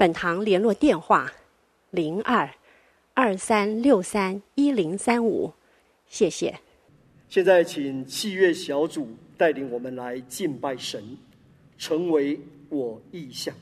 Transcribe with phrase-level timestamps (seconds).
[0.00, 1.30] 本堂联络电话：
[1.90, 2.48] 零二
[3.12, 5.52] 二三六三一零三五，
[6.06, 6.58] 谢谢。
[7.28, 9.06] 现在请器乐小组
[9.36, 11.18] 带领我们来敬拜神，
[11.76, 13.54] 成为我意象。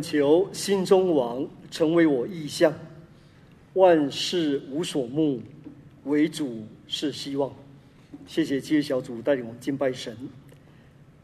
[0.00, 2.72] 求心中王成为我意象，
[3.74, 5.40] 万事无所慕，
[6.04, 7.52] 为主是希望。
[8.26, 10.16] 谢谢七月小组带领我们敬拜神。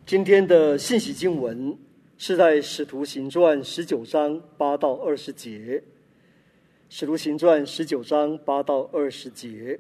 [0.05, 1.76] 今天的信息经文
[2.19, 5.50] 是在《使徒行传》十九章八到二十节，
[6.88, 9.78] 《使徒行传》十九章八到二十节。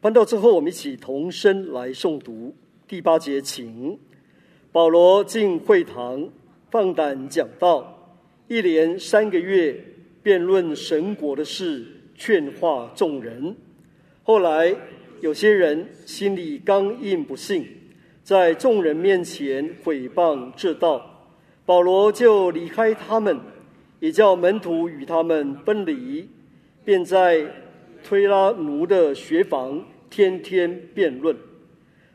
[0.00, 2.54] 翻到之后，我们一起同声来诵读
[2.86, 3.98] 第八节，请。
[4.70, 6.28] 保罗进会堂，
[6.68, 7.93] 放胆讲道，
[8.54, 9.74] 一连三个月
[10.22, 11.84] 辩论神国的事，
[12.14, 13.52] 劝化众人。
[14.22, 14.72] 后来
[15.20, 17.66] 有些人心里刚硬不信，
[18.22, 21.26] 在众人面前毁谤这道，
[21.66, 23.40] 保罗就离开他们，
[23.98, 26.28] 也叫门徒与他们分离，
[26.84, 27.44] 便在
[28.04, 31.36] 推拉奴的学房天天辩论。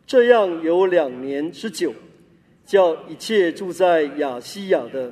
[0.07, 1.94] 这样有两年之久。
[2.65, 5.12] 叫一切住在亚细亚的，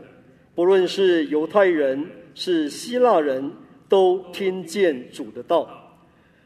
[0.57, 3.51] 不论是犹太人是希腊人，
[3.87, 5.69] 都听见主的道。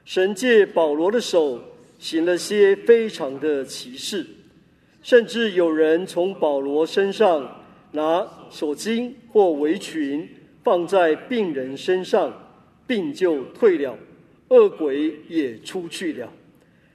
[0.04, 1.58] 神借保罗的手
[1.98, 4.28] 行了些非常的奇事，
[5.02, 7.64] 甚至有人从保罗身上
[7.94, 10.28] 拿手巾或围裙
[10.62, 12.34] 放在病人身上，
[12.86, 13.98] 病就退了，
[14.50, 16.30] 恶鬼也出去了。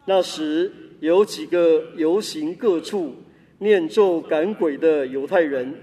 [0.04, 0.70] 那时
[1.00, 3.14] 有几个游行各处。
[3.58, 5.74] 念咒赶鬼的犹太人，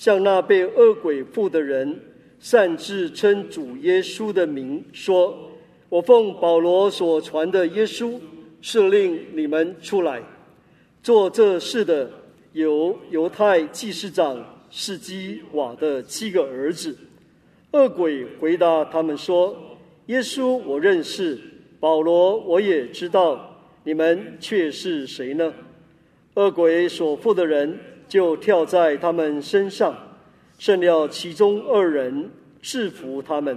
[0.00, 2.00] 向那被恶鬼附的人，
[2.38, 5.50] 擅自称主耶稣的名，说
[5.90, 8.18] ：“我奉保罗所传的耶稣，
[8.62, 10.22] 是令你们出来。”
[11.04, 12.10] 做这事的
[12.54, 16.96] 有犹太祭司长士基瓦的七个儿子。
[17.72, 19.54] 恶鬼回答他们说
[20.08, 21.38] ：“耶稣我认识，
[21.78, 23.54] 保罗我也知道，
[23.84, 25.52] 你们却是谁呢？”
[26.36, 27.78] 恶鬼所附的人
[28.10, 29.96] 就跳在他们身上，
[30.58, 32.28] 胜了其中二人，
[32.60, 33.56] 制服他们，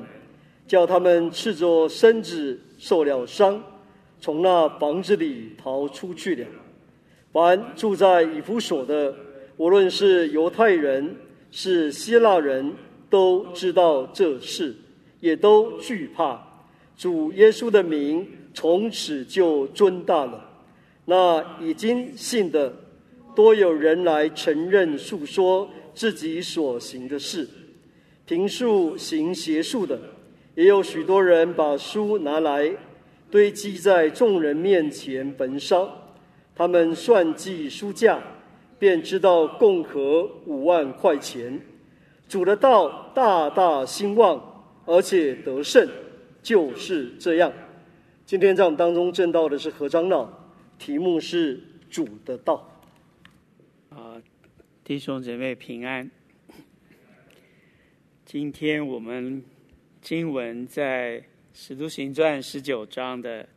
[0.68, 3.60] 叫他们赤着身子受了伤，
[4.22, 6.46] 从那房子里逃出去了。
[7.32, 9.16] 凡住在以弗所的，
[9.58, 11.16] 无论是犹太人
[11.50, 12.72] 是希腊人，
[13.10, 14.76] 都知道这事，
[15.20, 16.40] 也都惧怕。
[16.96, 20.52] 主耶稣的名从此就尊大了。
[21.06, 22.72] 那已经信的，
[23.36, 27.46] 多有人来承认诉说自己所行的事；
[28.26, 30.00] 评述行邪术的，
[30.56, 32.72] 也有许多人把书拿来
[33.30, 35.90] 堆积在众人面前焚烧。
[36.56, 38.22] 他们算计书价，
[38.78, 41.60] 便知道共合五万块钱。
[42.28, 45.88] 主的道大大兴旺，而且得胜，
[46.42, 47.52] 就是这样。
[48.26, 50.28] 今天在我们当中证道的是何长老。
[50.80, 51.60] 题目是
[51.90, 52.73] 主的道。
[53.96, 54.20] 啊，
[54.84, 56.10] 弟兄姐妹平安。
[58.26, 59.44] 今天我们
[60.02, 61.22] 经文在
[61.54, 63.48] 《使徒行传》十九章的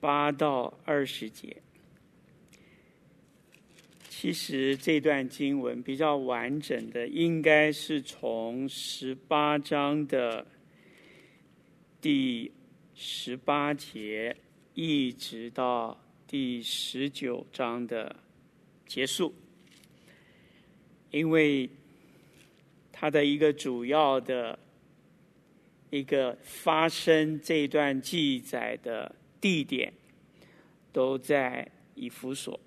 [0.00, 1.54] 八到二十节。
[4.08, 10.46] 其实这段经文比较完整的，应该是从十八章的
[12.00, 12.50] 第
[12.94, 14.34] 十八节。
[14.72, 18.14] 一直到第十九章的
[18.88, 19.32] 结束，
[21.12, 21.70] 因为
[22.90, 24.58] 它的一个主要的
[25.90, 29.92] 一个发生这段记载的地点
[30.92, 32.58] 都在以弗所，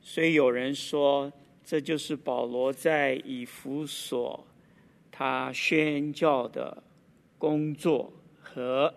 [0.00, 1.30] 所以有人说
[1.62, 4.46] 这就是保罗在以弗所
[5.10, 6.82] 他宣教的
[7.36, 8.10] 工作
[8.40, 8.94] 和。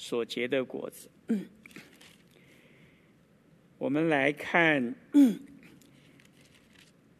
[0.00, 1.10] 所结的果子，
[3.78, 4.94] 我们来看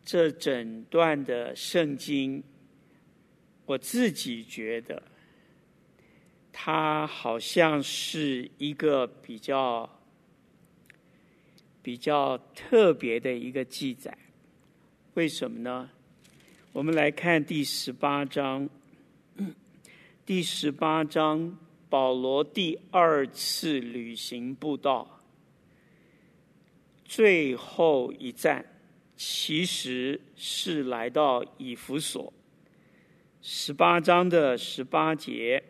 [0.05, 2.42] 这整段的圣经。
[3.64, 5.00] 我自己觉得，
[6.52, 9.88] 它好像是一个比较
[11.80, 14.16] 比较特别的一个记载。
[15.14, 15.88] 为什么呢？
[16.73, 18.68] 我们来看第十八章，
[20.26, 21.56] 第十八章。
[21.90, 25.17] 保罗第二次旅行布道，
[27.09, 28.65] 最后一站
[29.17, 32.31] 其实是来到以弗所。
[33.41, 35.62] 十八章的十八节，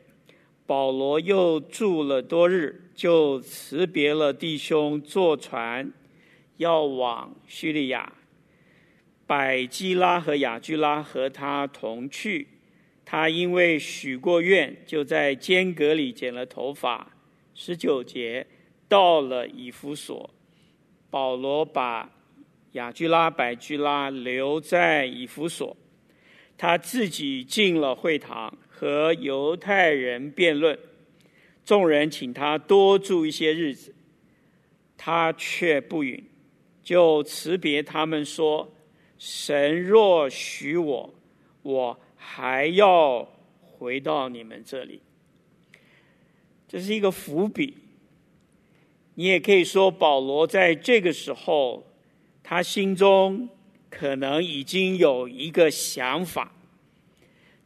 [0.66, 5.92] 保罗又住了多日，就辞别了弟兄，坐船
[6.56, 8.12] 要往叙利亚。
[9.24, 12.48] 百基拉和亚居拉和他同去。
[13.04, 17.14] 他因为许过愿，就在间隔里剪了头发。
[17.54, 18.46] 十九节
[18.88, 20.28] 到了以弗所，
[21.10, 22.10] 保罗把
[22.72, 25.76] 亚居拉、百居拉留在以弗所，
[26.56, 30.78] 他自己进了会堂和犹太人辩论。
[31.64, 33.94] 众人请他多住一些日子，
[34.96, 36.24] 他却不允，
[36.82, 38.72] 就辞别他们说
[39.18, 41.14] ：“神若许我，
[41.62, 43.26] 我。”还要
[43.62, 45.00] 回到你们这里，
[46.66, 47.74] 这是一个伏笔。
[49.18, 51.84] 你也可以说，保罗在这个时候
[52.40, 53.48] 他心中
[53.90, 56.52] 可能已经有一个想法，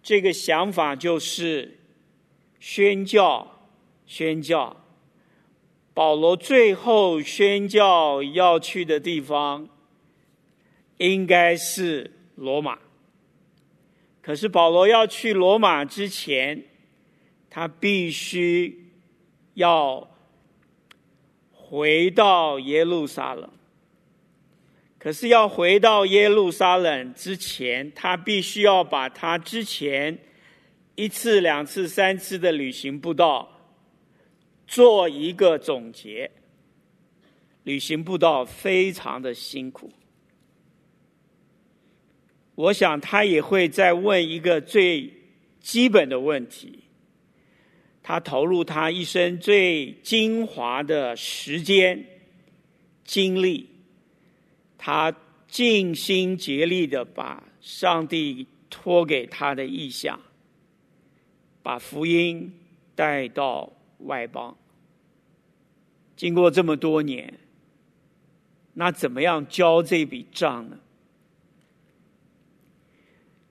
[0.02, 1.78] 这个想法就是
[2.58, 3.66] 宣教，
[4.06, 4.74] 宣教。
[5.92, 9.68] 保罗最后宣教要去的地方，
[10.96, 12.78] 应该是罗马。
[14.22, 16.64] 可是保罗要去罗马之前，
[17.50, 18.90] 他必须
[19.52, 20.08] 要
[21.72, 23.48] 回到耶路撒冷。
[24.98, 30.18] 可是要回到耶路撒冷之前，他必须要把他之前
[30.96, 33.48] 一次、两次、三次的旅行步道。
[34.66, 36.30] 做一个总结，
[37.64, 39.90] 旅行步道非常的辛苦。
[42.54, 45.10] 我想他也会再问一个最
[45.58, 46.84] 基本的问题：
[48.02, 52.04] 他投入他一生最精华的时间、
[53.04, 53.68] 精力，
[54.76, 55.14] 他
[55.46, 60.20] 尽心竭力的把上帝托给他的意象，
[61.62, 62.52] 把福音
[62.94, 64.56] 带到外邦。
[66.16, 67.38] 经过这么多年，
[68.74, 70.78] 那怎么样交这笔账呢？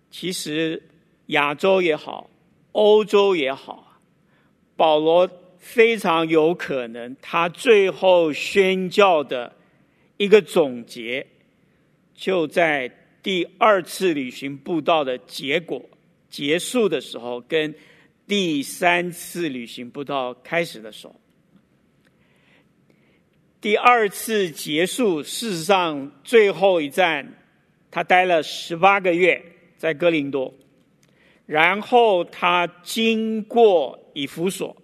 [0.10, 0.84] 其实
[1.28, 2.30] 亚洲也好，
[2.74, 3.91] 欧洲也好，
[4.82, 9.54] 保罗非常有可能，他最后宣教的
[10.18, 11.28] 一个总结，
[12.16, 15.80] 就在第二次旅行布道的结果
[16.32, 17.76] 结束的时候，跟
[18.26, 21.16] 第三次旅行布道开始的时候。
[23.62, 27.32] 第二次结束，事实上最后一站，
[27.92, 29.46] 他待了十八个月
[29.78, 30.52] 在哥林多，
[31.46, 34.76] 然后他经过以弗所，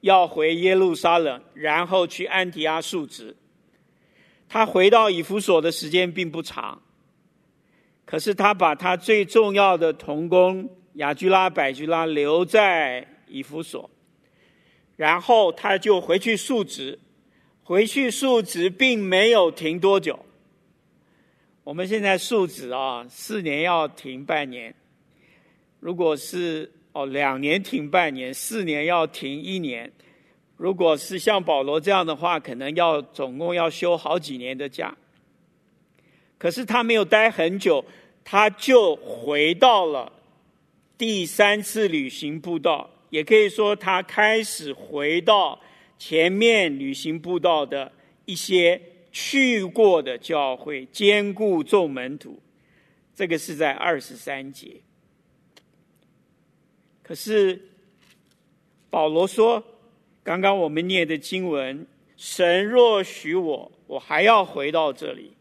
[0.00, 3.36] 要回耶路撒冷，然后去安提阿述职。
[4.48, 6.80] 他回到以弗所的时间并不长，
[8.04, 13.90] 可是他把他最重要的同工雅居拉、百居拉留在以弗所，
[14.96, 16.98] 然后他就回去述职。
[17.64, 20.24] 回去述职并没有停多久。
[21.64, 24.72] 我们现在述职啊，四年要停半年；
[25.80, 29.86] 如果是哦两年停半年，四年要停一年；
[30.56, 34.96] 如果是像保罗这样的话，可能要总共要休好几年的假。
[36.38, 37.84] 可是他没有待很久，
[38.24, 40.10] 他就回到了
[40.96, 45.60] 第三次旅行布道，也可以说他开始回到。
[45.98, 47.90] 前面旅行布道的
[48.26, 48.78] 一些
[49.10, 52.38] 去过的教会，坚固众门徒，
[53.14, 54.76] 这个是在二十三节。
[57.06, 57.62] 可是
[58.90, 59.62] 保罗说，
[60.24, 61.86] 刚刚我们念的经文，
[62.16, 65.32] 神若许我，我还要回到这里。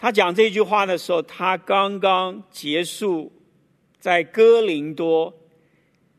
[0.00, 3.30] 他讲这句话的时候，他刚刚结束
[4.00, 5.32] 在哥林多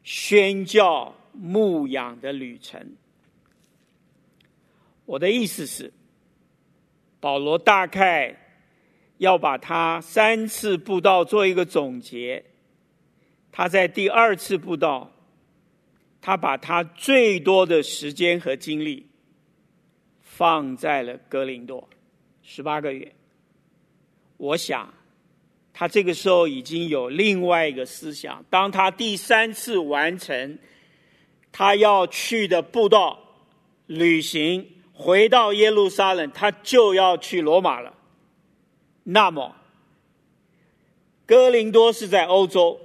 [0.04, 2.96] 宣教牧养的旅程。
[5.06, 5.92] 我的意思是，
[7.20, 8.34] 保罗大概
[9.18, 12.46] 要把他三次布道做一个总结。
[13.52, 15.12] 他在第二次布道，
[16.22, 19.08] 他把他最多的时间和精力
[20.22, 21.90] 放在了哥林多，
[22.42, 23.14] 十八个月。
[24.38, 24.94] 我想，
[25.74, 28.44] 他这个时候已经有另外一个思想。
[28.50, 30.58] 当他第三次完成
[31.52, 33.20] 他要去的布道
[33.88, 34.68] 旅行。
[34.94, 37.96] 回到耶路撒冷，他就要去罗马了。
[39.02, 39.56] 那么，
[41.26, 42.80] 哥林多是在欧洲，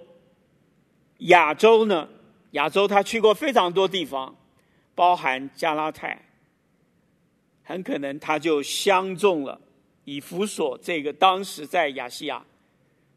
[1.18, 2.08] 亚洲呢？
[2.52, 4.34] 亚洲他去过非常多地方，
[4.94, 6.20] 包含加拉太。
[7.62, 9.60] 很可能他就相中了
[10.04, 12.44] 以弗所这个当时在亚细亚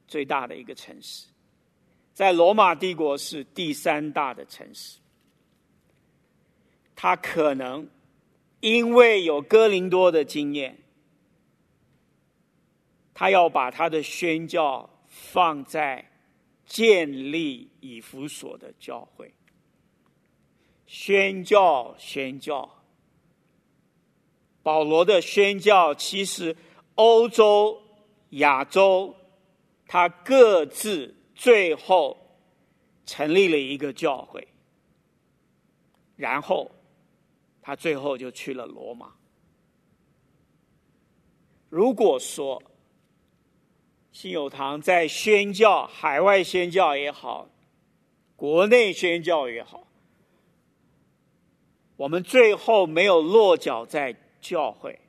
[0.07, 1.27] 最大的一个城市，
[2.13, 4.97] 在罗马帝国是第三大的城市。
[6.95, 7.87] 他可能。
[8.61, 10.77] 因为有哥林多的经验，
[13.13, 16.08] 他要把他的宣教放在
[16.69, 19.33] 建立以弗所的教会。
[20.85, 22.83] 宣教，宣教。
[24.61, 26.55] 保罗的宣教其实
[26.93, 27.81] 欧洲、
[28.29, 29.15] 亚洲，
[29.87, 32.15] 他各自最后
[33.05, 34.47] 成立了一个教会，
[36.15, 36.71] 然后。
[37.61, 39.13] 他最后就去了罗马。
[41.69, 42.63] 如果说
[44.19, 47.47] 信友堂在宣教、海外宣教也好，
[48.35, 49.87] 国内宣教也好，
[51.95, 54.99] 我们最后没有落脚在教会，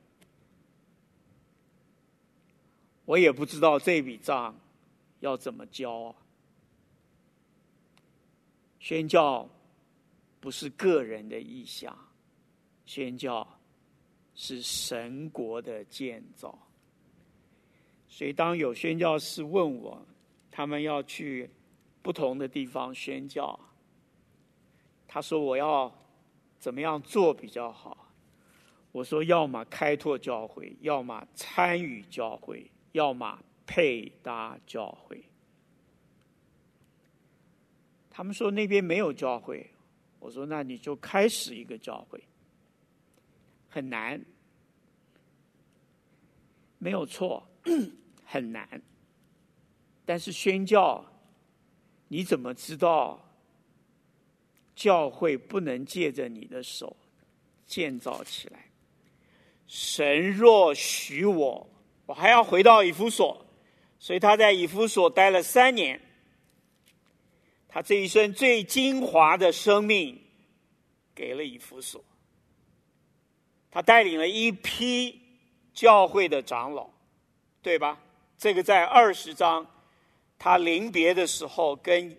[3.03, 4.57] 我也不知道这笔账
[5.19, 6.15] 要怎么交啊。
[8.79, 9.45] 宣教
[10.39, 11.93] 不是个人的意向，
[12.85, 13.45] 宣教
[14.35, 16.57] 是神国的建造。
[18.13, 20.05] 所以，当有宣教士问我，
[20.51, 21.49] 他们要去
[22.01, 23.57] 不同的地方宣教，
[25.07, 25.89] 他说我要
[26.59, 28.09] 怎么样做比较好？
[28.91, 35.23] 我说，要么开拓教会，要么参与教会，要么配搭教会。
[38.09, 39.71] 他们说那边没有教会，
[40.19, 42.21] 我说那你就开始一个教会，
[43.69, 44.21] 很难，
[46.77, 47.47] 没有错。
[48.31, 48.81] 很难，
[50.05, 51.03] 但是宣教，
[52.07, 53.19] 你怎么知道
[54.73, 56.95] 教会不能借着你的手
[57.67, 58.71] 建造起来？
[59.67, 61.69] 神若许我，
[62.05, 63.45] 我还要回到以弗所，
[63.99, 65.99] 所以他在以弗所待了三年，
[67.67, 70.17] 他这一生最精华的生命
[71.13, 72.01] 给了以弗所，
[73.69, 75.21] 他带领了一批
[75.73, 76.89] 教会的长老，
[77.61, 78.01] 对吧？
[78.41, 79.67] 这个在二十章，
[80.39, 82.17] 他临别的时候，跟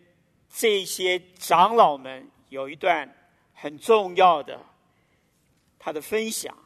[0.49, 3.12] 这些长老们有一段
[3.52, 4.64] 很重要的
[5.81, 6.57] 他的分享。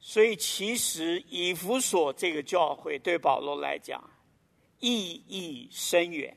[0.00, 4.04] 所以，其实以弗所这个教会对保罗来讲
[4.80, 6.36] 意义深远。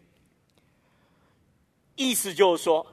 [1.97, 2.87] 意思就是说，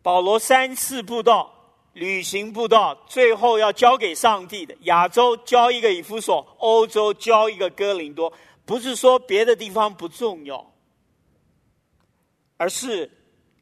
[0.00, 1.57] 保罗三次布道。
[1.98, 4.74] 旅行布道，最后要交给上帝的。
[4.82, 8.32] 亚洲交一个以弗所，欧洲交一个哥林多，
[8.64, 10.72] 不是说别的地方不重要，
[12.56, 13.10] 而是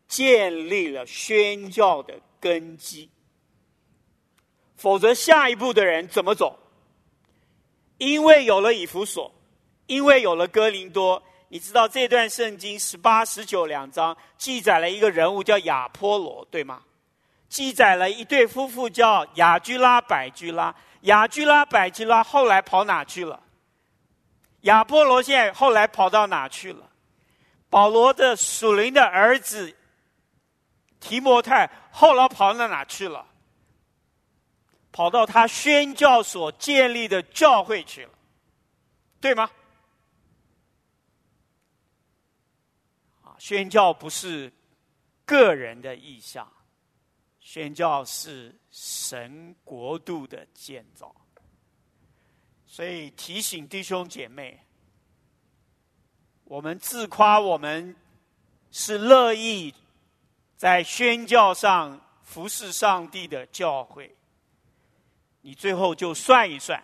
[0.07, 3.09] 建立了宣教的根基。
[4.77, 6.59] 否则，下一步的人怎么走？
[7.97, 9.33] 因为有了以弗所，
[9.87, 16.83] 因为有了哥林多，你知道这段圣经十八、十九两章记载了一个人物叫亚波罗，对吗？
[17.49, 20.75] 记载了一对夫妇叫雅居拉、百居拉。
[21.03, 23.43] 雅居拉、百居拉后来跑哪去了？
[24.63, 26.91] 亚波罗现在后来跑到哪去了？
[27.71, 29.77] 保罗的属灵的儿子
[30.99, 33.25] 提摩太后来跑到哪去了？
[34.91, 38.11] 跑到他宣教所建立的教会去了，
[39.21, 39.49] 对吗？
[43.39, 44.51] 宣教不是
[45.25, 46.51] 个人的意向。
[47.49, 51.15] 宣教是神国度的建造，
[52.67, 54.61] 所以提醒弟兄姐妹，
[56.43, 57.95] 我们自夸我们
[58.73, 59.73] 是乐意
[60.57, 64.13] 在宣教上服侍上帝的教会，
[65.43, 66.83] 你最后就算一算，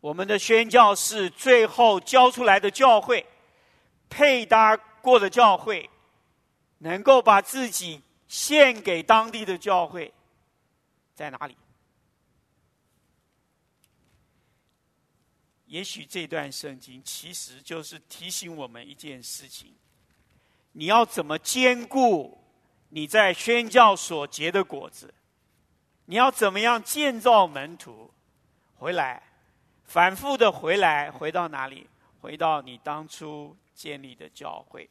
[0.00, 3.26] 我们的宣教士最后教出来的教会，
[4.08, 5.90] 配搭过的教会，
[6.78, 8.00] 能够把自己。
[8.28, 10.12] 献给当地的教会
[11.14, 11.56] 在哪里？
[15.64, 19.74] 也许这段圣经其实就是提醒我们一件事情：
[20.72, 22.38] 你要怎么兼顾
[22.90, 25.12] 你在宣教所结的果子？
[26.04, 28.10] 你要怎么样建造门徒
[28.76, 29.22] 回来，
[29.84, 31.86] 反复的回来，回到哪里？
[32.20, 34.88] 回到你当初建立的教会。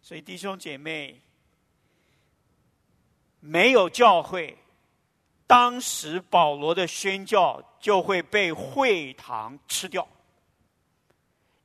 [0.00, 1.20] 所以弟兄姐妹。
[3.44, 4.56] 没有教会，
[5.48, 10.06] 当时保罗的宣教就会被会堂吃掉。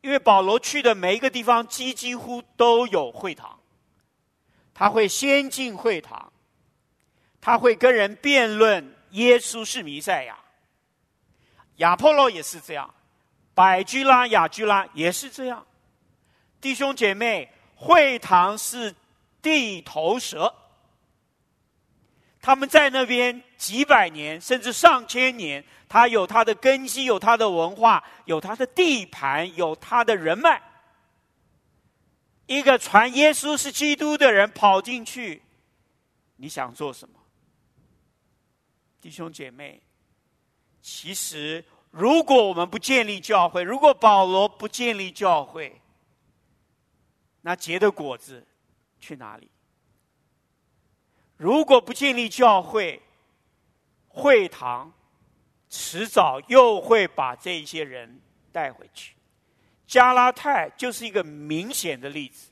[0.01, 3.59] 因为保罗去的每一个地方，几几乎都有会堂。
[4.73, 6.33] 他会先进会堂，
[7.39, 10.35] 他会跟人辩论耶稣是弥赛亚。
[11.75, 12.91] 亚波罗也是这样，
[13.53, 15.63] 百居拉、亚居拉也是这样。
[16.59, 18.95] 弟兄姐妹，会堂是
[19.43, 20.51] 地头蛇。
[22.41, 30.62] 他们在那边几百年，甚至上千年，他有他的根基，有他的文化，有他的地盘，有他的人脉。
[32.45, 35.41] 一个传耶稣是基督的人跑进去，
[36.38, 37.19] 你想做什么？
[39.02, 39.82] 弟兄姐妹，
[40.82, 45.82] 其实如果我们不建立教会，如果保罗不建立教会，
[47.41, 48.45] 那结的果子
[49.00, 49.50] 去哪里？
[51.38, 53.02] 如果不建立教会，
[54.10, 54.91] 会堂
[55.69, 58.19] 迟早又会把这些人
[58.52, 59.15] 带回去。
[59.86, 62.52] 加拉太就是一个明显的例子。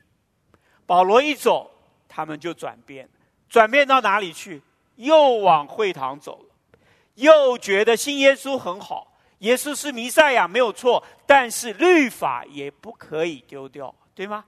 [0.86, 1.70] 保罗一走，
[2.08, 3.10] 他们就转变，
[3.50, 4.62] 转变到哪里去？
[4.96, 6.80] 又往会堂走了，
[7.16, 14.46] 又觉得信耶稣很好，耶稣是弥赛亚没有错，但是律法也不可以丢掉，对吗？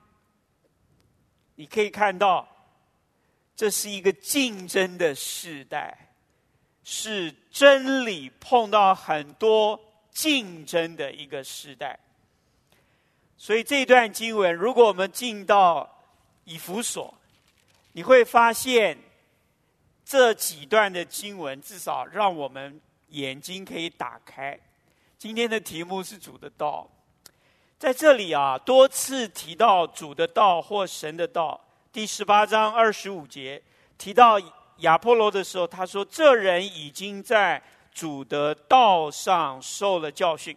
[1.56, 2.48] 你可以看到，
[3.58, 6.12] 这是一个竞争的时代，
[6.84, 9.80] 是真理碰到很多
[10.12, 11.98] 竞争的一个时代。
[13.36, 16.04] 所以这段经文，如果我们进到
[16.44, 17.12] 以弗所，
[17.94, 18.96] 你会发现
[20.06, 24.56] 这几段的经文，至少让我们眼睛可以打开。
[25.18, 26.88] 今天的题目是主的道，
[27.80, 31.60] 在这里啊，多次提到主的道或神的道。
[31.98, 33.60] 第十八章二十五节
[33.98, 34.40] 提到
[34.82, 37.60] 亚波罗的时候，他说：“这人已经在
[37.92, 40.56] 主的道上受了教训。”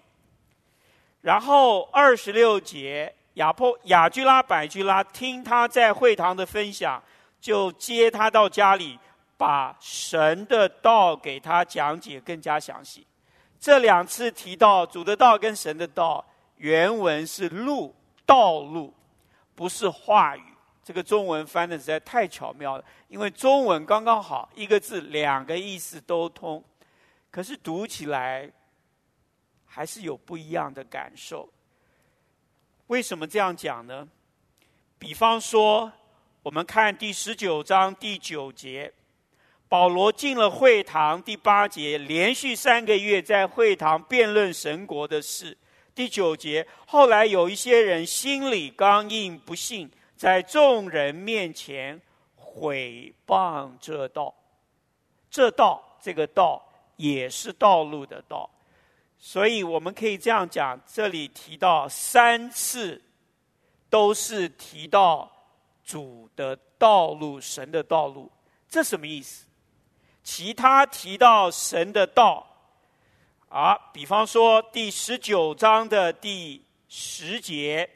[1.22, 7.02] 然后二十六节，亚波亚居拉、百居拉听他在会堂的分享，
[7.40, 8.98] 就接他到家里，
[9.38, 13.06] 把神的道给他讲解更加详细。
[13.58, 16.22] 这两次提到主的道跟神的道，
[16.58, 18.92] 原文是路，道路，
[19.54, 20.42] 不是话语。
[20.82, 26.62] 这个中文翻的实在太巧妙了，因为中文刚刚好，一个字两个意思都通，
[27.30, 28.50] 可是读起来。
[29.72, 31.48] 还是有不一样的感受。
[32.88, 34.08] 为什么这样讲呢？
[34.98, 35.92] 比方说，
[36.42, 38.92] 我们看第十九章第九节，
[39.68, 41.22] 保罗进了会堂。
[41.22, 45.56] 第八节，连续三个月在会堂辩论神国的事。
[45.94, 49.88] 第九节，后来有一些人心里刚硬，不信，
[50.20, 51.98] 在众人面前
[52.36, 54.34] 毁谤这道。
[55.30, 56.62] 这道，这个道，
[56.96, 58.50] 也是道路的道。
[59.18, 63.00] 所以我们可以这样讲，这里提到三次，
[63.88, 65.32] 都是提到
[65.82, 68.30] 主的道路、神的道路，
[68.68, 69.46] 这什么意思？
[70.22, 72.46] 其他提到神的道，
[73.48, 77.88] 啊，比方说第十九章的第十节，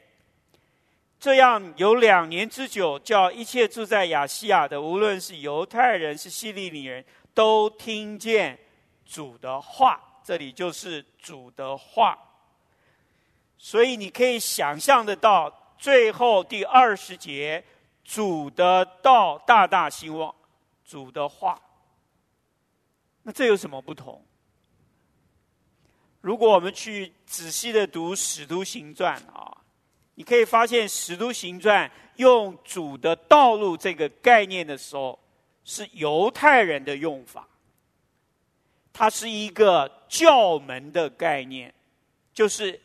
[1.25, 8.55] 这样有两年之久，叫一切住在亚细亚的，无论是犹太人是希利尼人，都听见
[9.03, 9.99] 主的话。
[10.23, 12.15] 这里就是主的话，
[13.57, 17.65] 所以你可以想象得到，最后第二十节，
[18.03, 20.35] 主的道大大兴旺，
[20.85, 21.59] 主的话。
[23.23, 24.23] 那这有什么不同？
[26.21, 29.64] 如果我们去仔细的读《使徒行传》啊，
[30.15, 35.19] 你可以发现《使徒行传》用“主的道路”这个概念的时候，
[35.63, 37.47] 是犹太人的用法。
[38.91, 41.73] 它是一个教门的概念，
[42.33, 42.79] 就是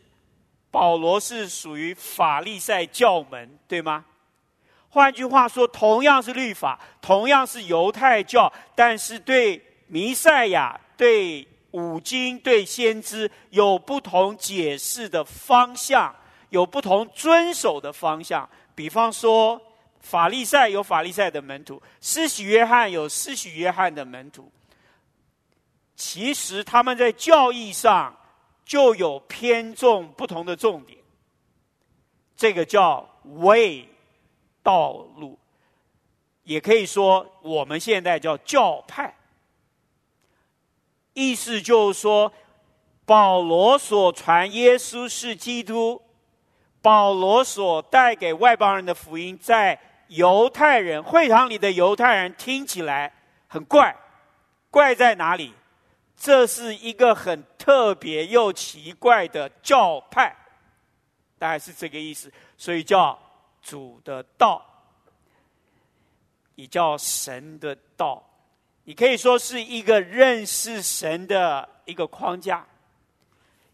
[0.70, 4.04] 保罗是属于法利赛教门，对吗？
[4.88, 16.12] 换句话说，同样是律法，同样是犹太教，但是对弥赛亚、对五经、对先知有不同解释的方向，
[16.50, 18.48] 有不同遵守的方向。
[18.74, 19.60] 比方说，
[20.00, 24.50] 法利赛有法利赛的门徒，施洗约翰有施洗约翰的门徒。
[25.96, 28.16] 其实他们在教义上
[28.64, 30.98] 就有偏重不同的重点，
[32.34, 33.86] 这个叫 way
[34.62, 35.38] 道路，
[36.44, 39.14] 也可以说我们现在叫教派。
[41.12, 42.32] 意思就是说，
[43.04, 46.00] 保罗所传耶稣是基督，
[46.82, 53.12] 保罗所带给外邦人的福音，在犹太人会堂里的犹太人听起来
[53.46, 53.94] 很怪，
[54.70, 55.54] 怪在哪里？
[56.16, 60.34] 这是一个很特别又奇怪的教派，
[61.38, 63.18] 大概是这个意思，所以叫
[63.62, 64.62] 主的道，
[66.56, 68.22] 也叫神的道。
[68.84, 72.66] 你可以说是一个认识神的一个框架，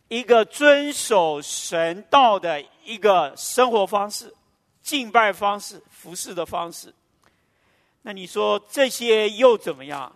[0.09, 4.33] 一个遵守神道的一个生活方式、
[4.83, 6.95] 敬拜方式、服侍的方式。
[8.03, 10.15] 那你说这些又怎么样？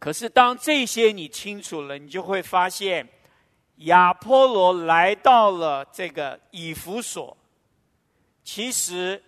[0.00, 3.06] 可是，当这些你清楚了，你就会发现，
[3.76, 7.36] 亚波罗来到了这个以弗所，
[8.42, 9.22] 其实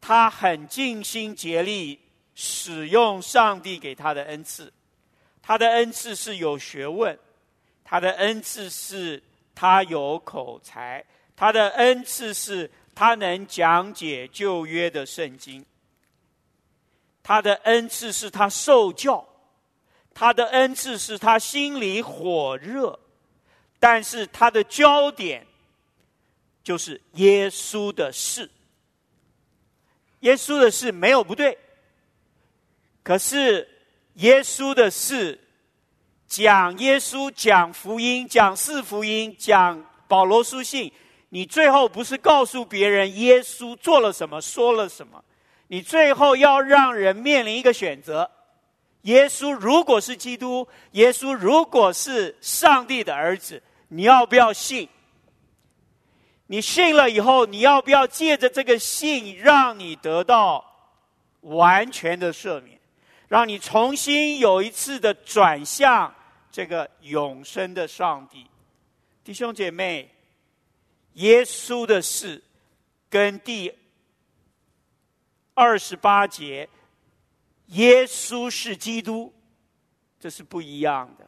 [0.00, 1.98] 他很尽心竭力
[2.34, 4.72] 使用上帝给他的恩赐。
[5.40, 7.16] 他的恩赐是有学问，
[7.90, 9.22] 他的恩赐是
[9.54, 11.02] 他有口才，
[11.34, 15.64] 他的恩赐是他能讲解旧约的圣经，
[17.22, 19.26] 他的恩赐是他受教。
[20.12, 22.98] 他的恩赐是他心里火热，
[23.78, 25.46] 但是他的焦点
[26.62, 28.50] 就是耶稣的事。
[30.20, 31.56] 耶稣的事没有不对，
[33.02, 33.66] 可是
[34.14, 35.40] 耶稣的事
[36.28, 40.92] 讲耶稣、讲福音、讲四福音、讲保罗书信，
[41.30, 45.24] 你最后不是告诉别人耶稣做了什么、说了什么，
[45.68, 48.30] 你最后要让人面临一个选择：
[49.02, 54.86] 耶稣如果是基督，耶稣如果是上帝的儿子，你要不要信？
[56.48, 60.62] 你信了以后，你要不要借着这个信，让你得到
[61.40, 62.78] 完全的赦免，
[63.28, 66.14] 让你重新有一次的转向？
[66.58, 68.44] 这个永生的上帝，
[69.22, 70.12] 弟兄姐妹，
[71.12, 72.42] 耶稣的事
[73.08, 73.72] 跟第
[75.54, 76.68] 二十八节，
[77.66, 79.32] 耶稣是基督，
[80.18, 81.24] 这是不一样的。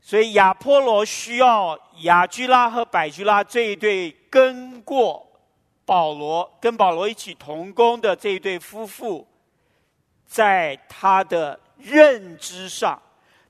[0.00, 5.30] 所以亚波罗需要亚居拉和百居拉这一对跟过
[5.84, 9.28] 保罗、跟保罗一起同工的这一对夫妇，
[10.24, 12.98] 在他的认知上。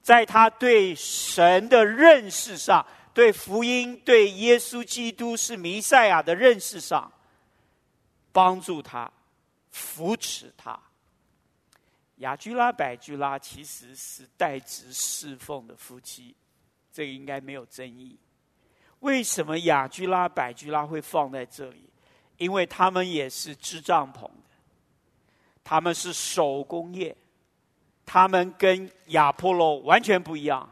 [0.04, 7.10] 在他对神的认识上，对福音、对耶稣基督是弥赛亚的认识上，
[8.30, 9.10] 帮助他、
[9.70, 10.78] 扶持他。
[12.16, 16.36] 雅居拉、百居拉其实是代职侍奉的夫妻，
[16.92, 18.18] 这个应该没有争议。
[19.00, 21.88] 为什么雅居拉、百居拉会放在这里？
[22.36, 24.50] 因为他们也是织帐篷的，
[25.64, 27.16] 他们是手工业。
[28.06, 30.68] 他们跟亚波罗完全不一样，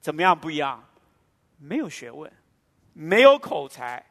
[0.00, 0.84] 怎么样不一样？
[1.58, 2.30] 没有学问，
[2.92, 4.04] 没有口才，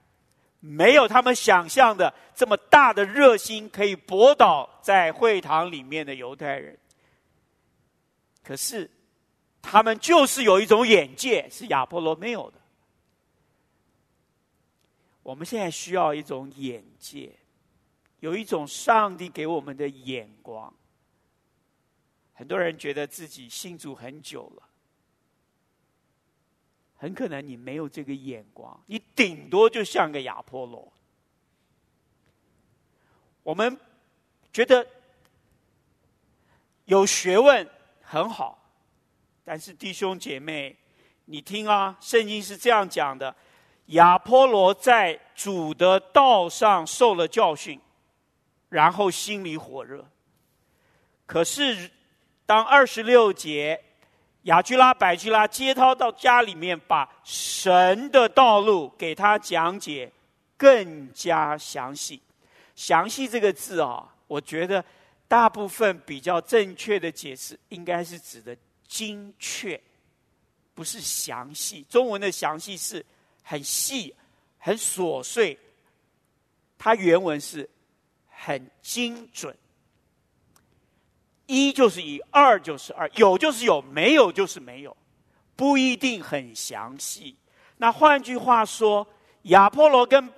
[0.62, 6.78] 没有他们想象的这么大的热心，可以博倒在会堂里面的犹太人。
[8.44, 8.90] 可是，
[9.62, 12.58] 他们就是有一种眼界，是亚波罗没有的。
[15.24, 17.32] 我们现在需要一种眼界，
[18.22, 20.74] 有一种上帝给我们的眼光。
[22.42, 24.64] 很多人觉得自己信主很久了，
[26.98, 30.92] 很可能你没有这个眼光，你顶多就像个亚波罗。
[33.44, 33.80] 我们
[34.52, 34.88] 觉得
[36.86, 37.70] 有学问
[38.02, 38.58] 很好，
[39.44, 40.76] 但是弟兄姐妹，
[41.26, 43.36] 你听啊，圣经是这样讲的：
[43.90, 47.80] 亚波罗在主的道上受了教训，
[48.70, 50.04] 然后心里火热，
[51.28, 51.92] 可是。
[52.52, 53.82] 当二十六节，
[54.42, 60.12] 亚居拉、百居拉接他到家里面，把神的道路给他讲解
[60.58, 62.22] 更加详细。
[62.76, 64.84] 详细这个字啊，我觉得
[65.30, 68.54] 大部分比较正确的解释，应该是指的
[68.86, 69.80] 精确，
[70.74, 71.86] 不是详细。
[71.90, 73.06] 中文的详细是
[73.44, 74.14] 很细、
[74.58, 75.58] 很琐碎，
[76.78, 77.70] 它原文是
[78.28, 79.56] 很精准。
[81.52, 84.96] 一就是一，二就是二，有就是有，没有就是没有，
[85.58, 87.36] 不一定很详细。
[87.78, 89.06] 那换句话说，
[89.44, 90.30] 亚波罗跟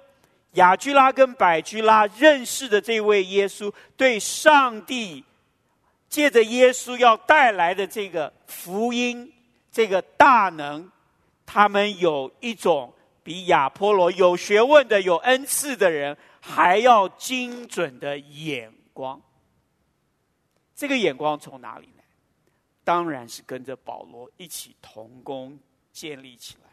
[0.54, 5.24] 亚居拉跟百居拉认识的这位耶稣，对上帝
[6.10, 9.32] 借着耶稣要带来的这个福音、
[9.72, 10.90] 这个大能，
[11.46, 12.92] 他们有一种
[13.24, 19.22] 比亚波罗有学问的、有恩赐的人还要精准的眼光。
[20.76, 22.04] 这个眼光从哪里来？
[22.84, 25.58] 当然是跟着保罗一起同工
[25.94, 26.70] 建立起来。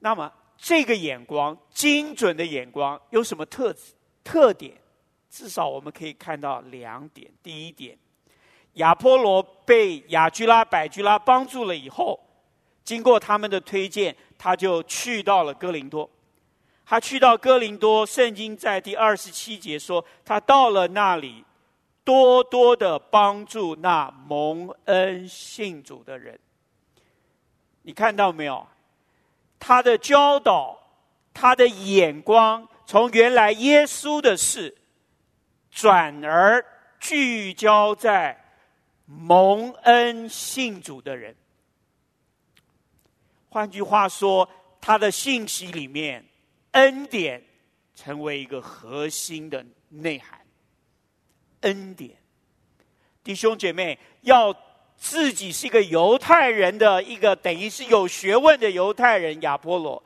[0.00, 4.76] 那么，这个眼光精准的眼光有什么特质特点？
[5.30, 7.30] 至少我们可以看到两点。
[7.42, 7.96] 第一点，
[8.74, 12.20] 亚波罗被亚居拉、百居拉帮助了以后，
[12.84, 16.08] 经过他们的推荐，他就去到了哥林多。
[16.84, 21.44] 他去到哥林多，圣经在第二十七节说，他到了那里。
[22.08, 26.40] 多多的帮助那蒙恩信主的人，
[27.82, 28.66] 你看到没有？
[29.58, 30.78] 他的教导，
[31.34, 34.74] 他的眼光，从原来耶稣的事，
[35.70, 36.64] 转而
[36.98, 38.42] 聚焦在
[39.04, 41.36] 蒙恩信主的人。
[43.50, 44.48] 换句话说，
[44.80, 46.24] 他的信息里面，
[46.70, 47.44] 恩典
[47.94, 50.40] 成为一个核心的内涵。
[51.60, 52.16] 恩典，
[53.24, 54.54] 弟兄姐妹，要
[54.96, 60.02] 自己是一个犹太人的一个等于是有学问的犹太人亚波罗，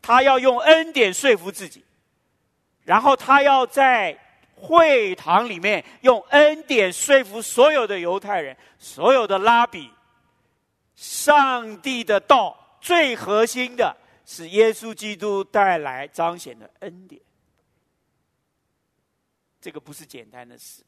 [0.00, 1.84] 他要用恩典说服自己，
[2.84, 4.18] 然后他要在
[4.54, 9.90] 会堂里面用恩典说服所有的犹太人，所有的拉比，
[10.94, 17.20] 上帝的道最核心的是耶稣基督带来彰显的恩典，
[19.60, 20.82] 这个不是简单的事。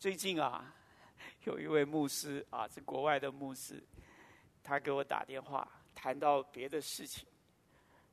[0.00, 0.64] 最近啊，
[1.44, 3.84] 有一位牧师啊，是国外的牧师，
[4.64, 7.28] 他给我打电话，谈到别的事情。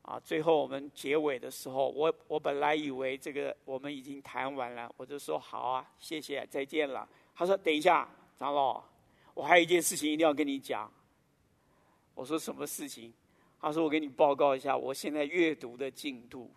[0.01, 7.07] 啊，最后我们结尾的时候，我我本来以为这个我们已经谈完了，我就说好啊，谢谢，再见了。
[7.33, 8.05] 他说等一下，
[8.37, 8.83] 长老，
[9.33, 10.91] 我还有一件事情一定要跟你讲。
[12.15, 13.13] 我说什么事情？
[13.61, 16.51] 他说我给你报告一下，我现在阅读的进度，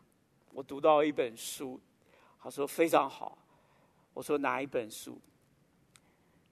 [0.52, 1.80] 我读到一本书。
[2.42, 3.38] 他说非常好。
[4.14, 5.20] 我说哪一本书？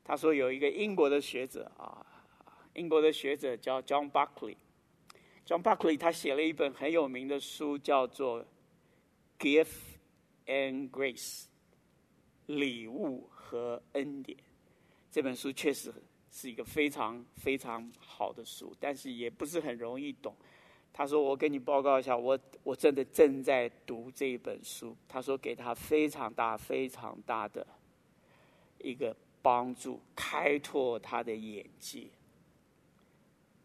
[0.04, 2.06] 他说有一个英国的学者啊，
[2.74, 4.56] 英国的学者叫 John Buckley。
[5.46, 8.42] John Buckley 他写了一本很有名的书，叫做
[9.38, 9.98] 《Gift
[10.46, 11.44] and Grace》，
[12.46, 14.38] 礼物和恩典。
[15.10, 15.92] 这本书确实
[16.30, 20.34] 是一个非常非常好的书，但是也不是很容易懂。
[20.92, 27.66] 他说：“我跟你报告一下，我我真的正在读这一本书。”他说：“给他非常大、非常大的
[28.78, 32.04] 一个帮助，开拓他的眼界。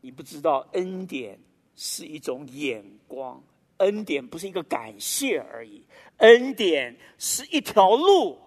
[0.01, 1.39] 你不知道恩典。”
[1.75, 3.43] 是一种眼光，
[3.77, 5.83] 恩典不是一个感谢而已，
[6.17, 8.39] 恩典是一条路，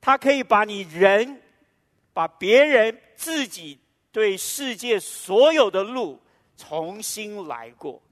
[0.00, 1.42] 它可以把你人、
[2.14, 3.78] 把别人、自己
[4.10, 6.18] 对世界所有的路
[6.58, 8.02] 重新来过，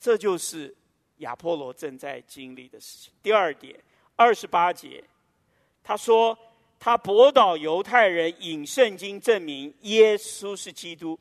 [0.00, 0.74] 这就是
[1.18, 3.12] 亚波罗正在经历的事情。
[3.22, 3.78] 第二点，
[4.16, 5.04] 二十八节，
[5.82, 6.38] 他说
[6.78, 11.18] 他驳倒犹太人，引圣经证明耶稣是基督。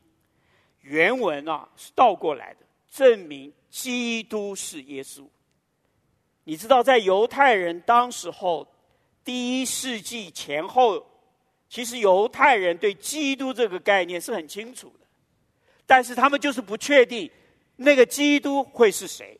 [0.81, 5.27] 原文啊是倒过来的，证明基督是耶稣。
[6.43, 8.67] 你知道，在犹太人当时候，
[9.23, 11.05] 第一世纪前后，
[11.69, 15.00] 其实犹太人对基督这个概念是很清楚的，
[15.91, 17.29] 但是他们就是不确定
[17.75, 19.37] 那个基督会是谁。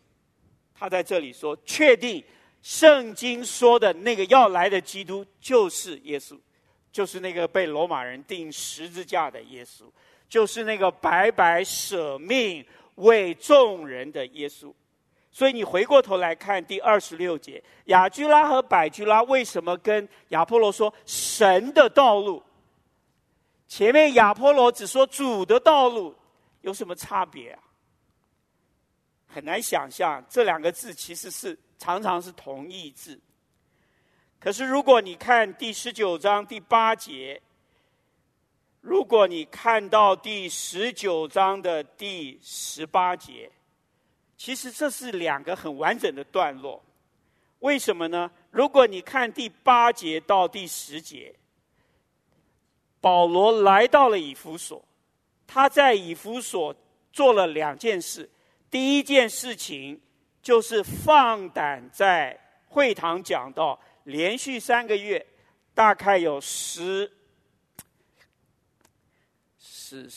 [0.76, 2.22] 他在这里说，确定
[2.62, 6.38] 圣经说的那个要来的基督就是耶稣，
[6.92, 9.86] 就是那个被罗马人钉十字架的耶稣。
[10.28, 14.74] 就是那个白白舍命为众人的耶稣，
[15.32, 22.44] 所以你回过头来看第二十六节，亚居拉和百居拉为什么跟亚波罗说神的道路？
[23.70, 26.14] 前面亚波罗只说主的道路，
[26.62, 27.60] 有什么差别啊？
[29.28, 33.20] 很难想象，这两个字其实是常常是同义字。
[34.40, 37.42] 可是如果你看第十九章第八节。
[38.84, 43.48] 如果你看到第十九章的第十八节，
[44.36, 46.84] 其实这是两个很完整的段落。
[47.60, 48.32] 为什么呢？
[48.50, 51.36] 如果你看第八节到第十节，
[53.00, 54.84] 保罗来到了以弗所，
[55.54, 56.74] 他在以弗所
[57.12, 58.30] 做了两件事。
[58.70, 60.00] 第一件事情
[60.42, 65.26] 就是放胆在会堂讲道，连续三个月，
[65.74, 67.12] 大概有十。
[69.60, 70.10] 十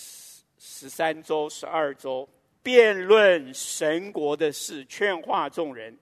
[0.57, 2.29] 十三周、十二周，
[2.62, 5.99] 辩论神国的事，劝化众人。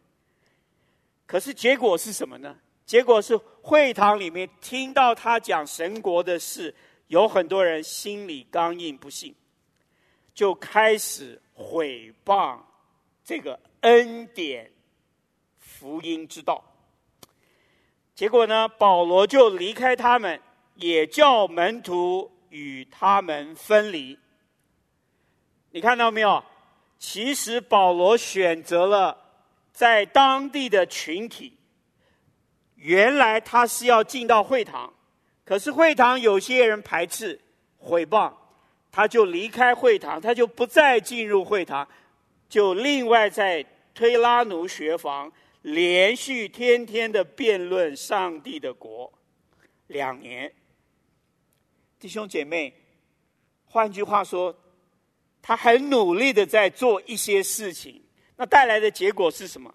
[1.25, 2.55] 可是结果是什么呢？
[2.85, 6.75] 结果是会堂里面听到他讲神国的事，
[7.09, 9.35] 有很多人心里刚硬不信，
[10.35, 12.59] 就开始毁谤
[13.25, 14.71] 这个恩典
[15.59, 16.63] 福音之道。
[18.15, 20.41] 结果呢，保罗就离开他们，
[20.77, 22.31] 也叫门徒。
[22.53, 24.19] 与他们分离，
[25.71, 26.45] 你看到没有？
[26.99, 29.17] 其实保罗选择了
[29.73, 31.57] 在当地的群体。
[32.75, 34.93] 原来他是要进到会堂，
[35.45, 37.41] 可是会堂有些人排斥、
[37.79, 38.33] 毁谤，
[38.91, 41.89] 他就离开会堂，他就不再进入会堂，
[42.49, 49.13] 就另外在推拉奴学房连续天天的辩论上帝的国，
[49.89, 50.53] 两年。
[51.99, 52.73] 弟兄姐妹，
[53.65, 54.57] 换句话说，
[55.41, 58.03] 他很努力的在做一些事情。
[58.37, 59.73] 那带来的结果是什么？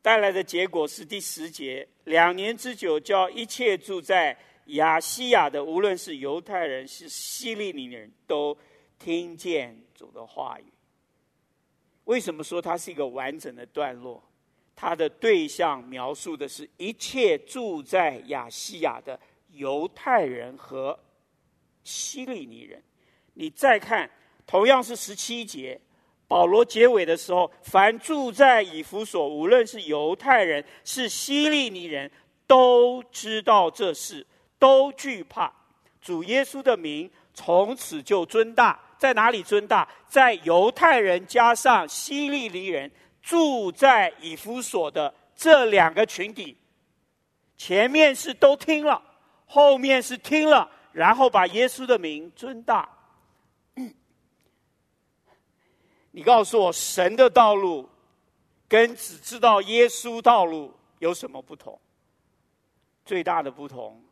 [0.00, 4.36] 带来的结果是第十节：两年之久，叫一切住在
[4.68, 8.56] 亚细亚的，无论是犹太人是希利尼人都
[8.98, 10.64] 听见主的话语。
[12.04, 14.22] 为什么说它是一个完整的段落？
[14.74, 19.18] 它的对象描述的是一切住在亚细亚的
[19.52, 20.98] 犹太人和。
[21.84, 22.82] 希利尼人，
[23.32, 24.10] 你再看，
[24.46, 25.80] 同样是十七节，
[26.26, 32.10] 保罗结尾的时候，凡住在以弗所，无论是犹太人是希利尼人，
[32.46, 34.26] 都知道这事，
[34.58, 35.52] 都惧怕
[36.00, 38.78] 主耶稣的名，从此就尊大。
[38.98, 39.88] 在哪里尊大？
[40.08, 42.90] 在犹太人加上希利尼人
[43.22, 46.56] 住在以弗所的这两个群体，
[47.56, 49.00] 前面是都听了，
[49.46, 52.88] 后面是听了，然后把耶稣的名尊大。
[56.10, 57.88] 你告诉我，神的道路
[58.66, 61.80] 跟只知道耶稣道路有什么不同？
[63.04, 64.02] 最大的不同，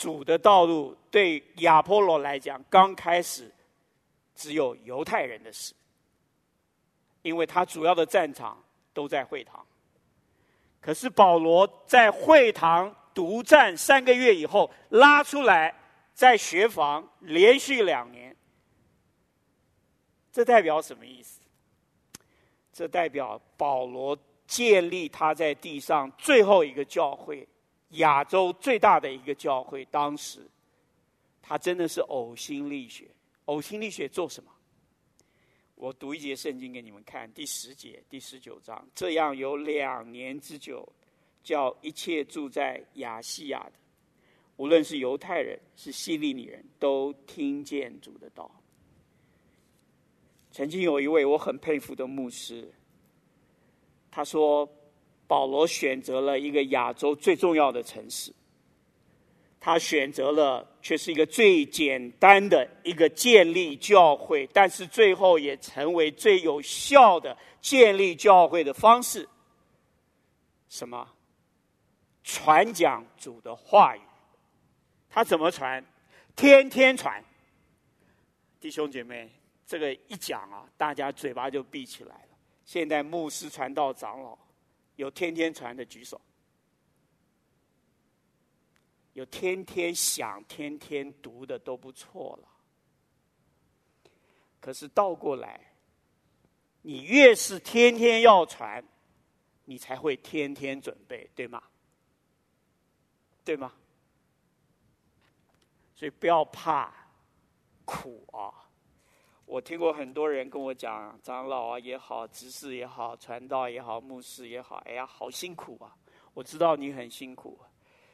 [0.00, 3.52] 主的道路对亚波罗来讲，刚开始
[4.34, 5.74] 只有犹太人的事，
[7.20, 8.58] 因为他主要的战场
[8.94, 9.62] 都在会堂。
[10.80, 15.74] 可是保罗在会堂独战三个月以后，拉出来
[16.14, 18.34] 在学房连续两年。
[20.32, 21.42] 这代表什么意思？
[22.72, 27.46] 这代表保罗建立他在地上最后一个教会，
[27.90, 29.84] 亚洲最大的一个教会。
[29.86, 30.40] 当时
[31.40, 33.08] 他真的是呕心沥血。
[33.46, 34.50] 呕心沥血做什么？
[35.74, 38.86] 我读一节圣经给你们看，第十节、第十九章。
[38.94, 40.86] 这样有两年之久，
[41.42, 43.72] 叫一切住在亚细亚的，
[44.56, 48.48] 无论是犹太人是希利尼人都听见主的道。
[50.52, 52.70] 曾经有一位我很佩服的牧师，
[54.10, 54.68] 他说
[55.30, 58.34] ：“保罗选择了一个亚洲最重要的城市，
[59.60, 69.28] 他选择了却是一个最简单的一个建立教会，但是最后也成为最有效的建立教会的方式。
[70.68, 71.08] 什么？
[72.24, 74.00] 传讲主的话语。
[75.08, 75.84] 他怎么传？
[76.34, 77.24] 天天传。
[78.58, 79.30] 弟兄姐妹。”
[79.64, 82.36] 这个一讲啊，大家嘴巴就闭起来了。
[82.64, 84.36] 现在牧师传道长老，
[85.00, 86.20] 有天天传的举手，
[89.14, 92.48] 有天天想、天天读的都不错了。
[94.60, 95.72] 可是倒过来，
[96.82, 98.84] 你越是天天要传，
[99.64, 101.62] 你才会天天准备，对吗？
[103.42, 103.72] 对吗？
[105.94, 106.92] 所以不要怕
[107.86, 108.69] 苦啊。
[109.50, 115.92] 我听过很多人跟我讲，长老啊也好，执事也好，传道也好，牧师也好，哎呀，好辛苦啊！
[116.34, 117.58] 我知道你很辛苦，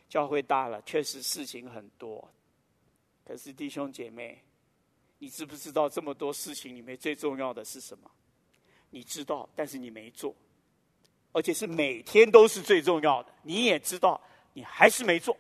[0.08, 2.26] 教会大了，确实事情很多。
[3.22, 4.42] 可是弟兄姐妹，
[5.18, 8.10] 你知不知道这么多事情里面最重要的是什么？
[8.88, 10.34] 你知道，但是你没做，
[11.32, 13.30] 而且是每天都是最重要的。
[13.42, 14.18] 你也知道，
[14.54, 15.36] 你还是没做。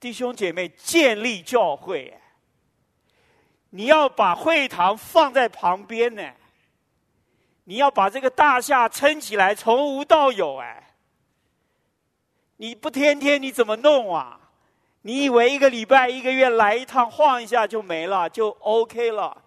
[0.00, 2.12] 弟兄姐妹，建立教会。
[3.76, 6.32] 你要把会堂放在旁边呢，
[7.64, 10.94] 你要把这个大厦撑起来，从无到有哎。
[12.58, 14.38] 你不天天你怎么弄啊？
[15.02, 19.42] 你以为一个礼拜、一个月来一趟晃一下就没了，就 OK 了？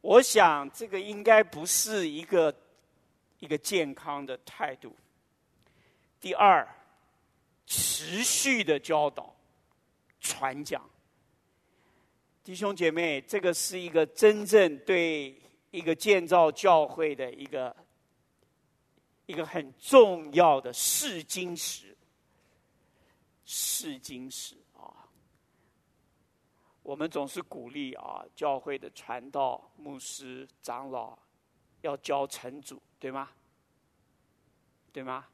[0.00, 2.54] 我想这个应该不是一个
[3.38, 4.96] 一个健康的态度。
[6.18, 6.66] 第二，
[7.66, 9.30] 持续的教导、
[10.22, 10.82] 传讲。
[12.48, 15.38] 弟兄姐妹，这个是一个真正对
[15.70, 17.76] 一个建造教会的一个
[19.26, 21.94] 一个很重要的试金石。
[23.44, 25.10] 试金石啊！
[26.82, 31.18] 我们总是鼓励啊，教会的传道、牧师、长老
[31.82, 33.28] 要教成主，对吗？
[34.90, 35.26] 对吗？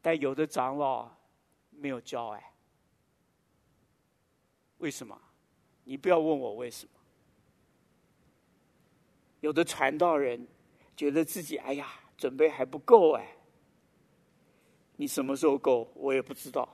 [0.00, 1.10] 但有的长老
[1.70, 2.53] 没有教哎。
[4.84, 5.18] 为什么？
[5.84, 6.90] 你不要问我为什么。
[9.40, 10.46] 有的传道人
[10.94, 13.26] 觉得自己哎呀，准备还不够哎。
[14.96, 15.90] 你什么时候够？
[15.94, 16.68] 我也不知道。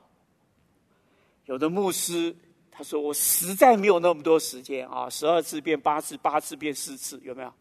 [1.45, 2.35] 有的牧师
[2.69, 7.55] 他说我实在没有那么多时间啊，十二次变八次，八次变四次，有没有？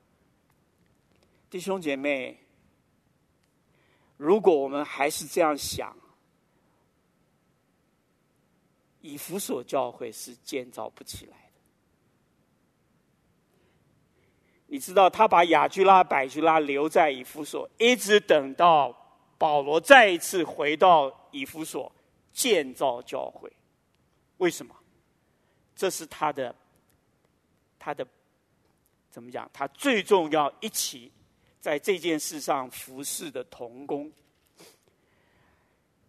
[1.47, 2.39] 弟兄姐妹，
[4.18, 5.95] 如果我们还是这样想。
[9.02, 11.43] 以弗所教会是建造不起来的。
[14.68, 18.95] 你知道，他把亚居拉、百居拉留在以弗所，一直等到
[19.38, 21.91] 保罗再一次回到以弗所
[22.32, 23.52] 建造教会。
[24.38, 24.76] 为什么？
[25.76, 26.54] 这是他的，
[27.80, 28.06] 他的
[29.10, 29.50] 怎么讲？
[29.52, 31.12] 他最重要一起
[31.60, 34.12] 在这件事上服侍的同工。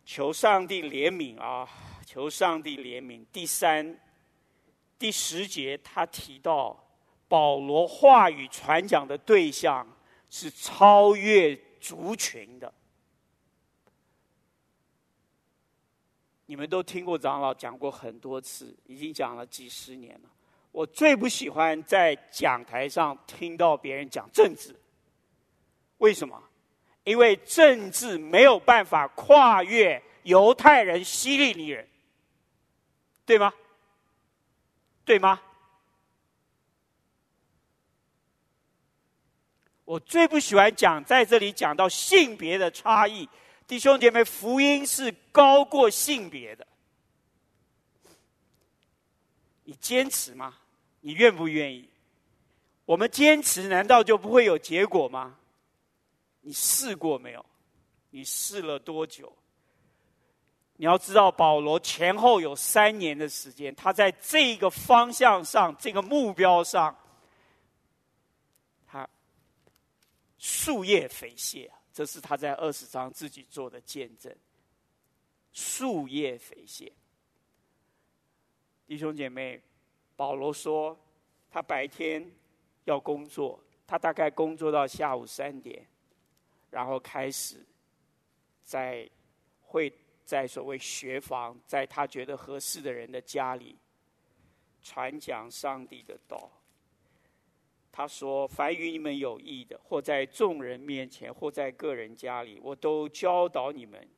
[0.05, 1.69] 求上帝怜悯啊！
[2.13, 3.25] 求上帝怜悯。
[3.33, 3.97] 第三、
[4.99, 6.77] 第十节，他提到
[7.29, 9.87] 保罗话语传讲的对象
[10.29, 12.75] 是超越族群的。
[16.47, 20.29] 你们都听过长老讲过很多次，已经讲了几十年了。
[20.73, 24.75] 我最不喜欢在讲台上听到别人讲政治。
[25.99, 26.43] 为什么？
[27.05, 31.89] 因为政治没有办法跨越犹太人、希利尼人，
[33.31, 33.53] 对吗？
[35.05, 35.41] 对吗？
[39.85, 43.29] 我最不喜欢讲在这里讲到性别的差异，
[43.69, 46.67] 弟兄姐妹，福音是高过性别的。
[49.63, 50.59] 你坚持吗？
[51.01, 51.89] 你愿不愿意？
[52.85, 55.39] 我们坚持，难道就不会有结果吗？
[56.41, 57.47] 你试过没有？
[58.11, 59.33] 你试了多久？
[60.81, 66.97] 你要知道，保罗前后有三年的时间，他在这个方向上、这个目标上，
[68.87, 69.07] 他
[70.39, 71.71] 夙夜匪懈。
[71.93, 74.35] 这是他在二十章自己做的见证。
[75.53, 76.91] 夙夜匪懈，
[78.87, 79.61] 弟兄姐妹，
[80.17, 80.99] 保罗说，
[81.51, 82.27] 他白天
[82.85, 85.87] 要工作，他大概工作到下午三点，
[86.71, 87.63] 然后开始
[88.65, 89.07] 在
[89.61, 89.93] 会。
[90.31, 93.77] 在所谓学房，在他觉得合适的人的家里
[94.81, 96.49] 传讲上帝的道。
[97.91, 104.09] 他说：“凡与你们有益的，或在众人面前，或在个人家里，我都教导你们。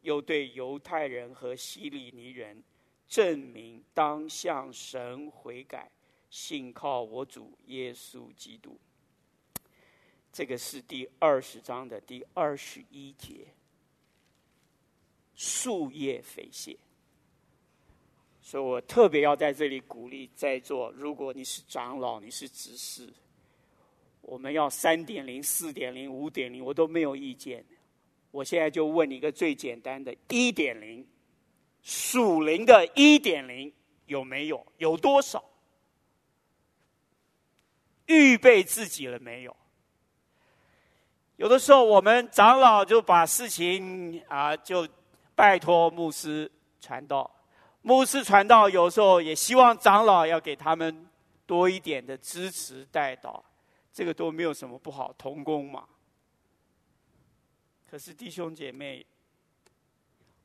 [0.00, 2.60] 又对犹太人和希利尼人
[3.06, 5.88] 证明，当向神悔改，
[6.30, 8.76] 信靠我主耶稣基督。”
[10.32, 13.46] 这个是第二十章的第二十一节。
[15.42, 16.76] 树叶飞谢，
[18.42, 23.10] 所以我特别要在这里鼓励在座，如果你是长老，你是执事，
[24.20, 27.64] 我们要三点零、四点零、五点零，我都没有意见。
[28.30, 31.08] 我现在就问你一个最简单的：一点零，
[31.80, 33.72] 属灵的一点零
[34.04, 34.66] 有没有？
[34.76, 35.42] 有多少？
[38.04, 39.56] 预备自己了没有？
[41.36, 44.86] 有的时候，我们长老就把事情啊，就。
[45.40, 47.30] 拜托牧师传道，
[47.80, 51.08] 牧师传道有时候也希望长老要给他们
[51.46, 53.42] 多一点的支持带导，
[53.90, 55.88] 这个都没有什么不好，同工嘛。
[57.90, 59.06] 可是弟兄姐妹，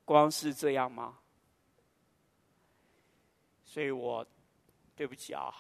[0.06, 1.18] 光是这样吗？
[3.66, 4.26] 所以我
[4.96, 5.54] 对不起啊，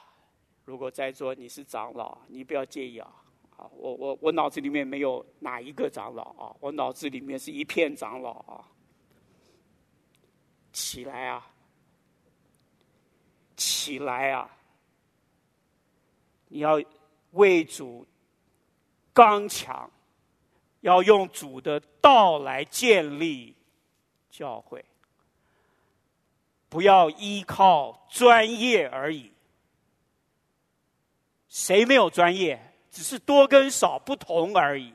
[0.64, 3.14] 如果在座你是长老，你不要介意啊。
[3.58, 8.72] 啊，我我我脑子里面没有哪一个长老啊，我脑子里面是一片长老啊。
[10.76, 11.48] 起来啊！
[13.56, 14.50] 起来啊！
[16.50, 16.82] 你要
[17.32, 18.06] 为主
[19.14, 19.90] 刚强，
[20.82, 23.56] 要用主的道来建立
[24.30, 24.84] 教会，
[26.68, 29.32] 不要依靠专业而已。
[31.48, 32.74] 谁没有专业？
[32.92, 34.94] 只是多跟少不同而已。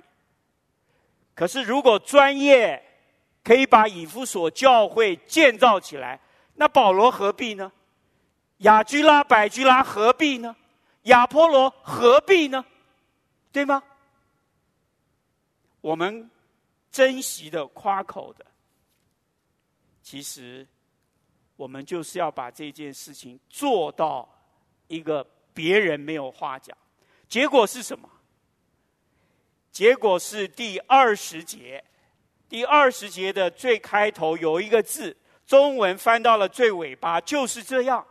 [1.35, 2.90] 可是如果专业，
[3.51, 6.21] 可以把以弗所教会建造起来，
[6.55, 7.73] 那保罗何必呢？
[8.59, 10.55] 亚居拉、百居拉何必呢？
[11.03, 12.65] 亚波罗何必呢？
[13.51, 13.83] 对吗？
[15.81, 16.31] 我们
[16.93, 18.47] 珍惜的、夸口的，
[20.01, 20.65] 其实
[21.57, 24.29] 我们就是要把这件事情做到
[24.87, 26.79] 一个别人没有话讲。
[27.29, 28.09] 结果是什么？
[29.73, 31.83] 结果是第二十节。
[32.51, 38.05] 第二十节的最开头有一个字，中文翻到了最尾巴，就是这样。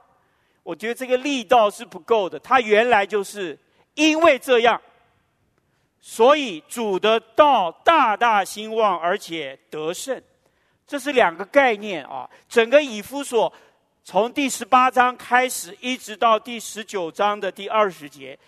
[0.64, 3.58] 我觉得这个力道是不够的，它原来就是
[3.96, 4.82] 因为这样，
[6.00, 10.22] 所以主的道大大兴旺，而且得胜。
[10.88, 12.30] 这是两个概念啊。
[12.48, 13.52] 整个以弗所
[14.06, 18.40] 从第十八章开始，一直到第十九章的第二十节。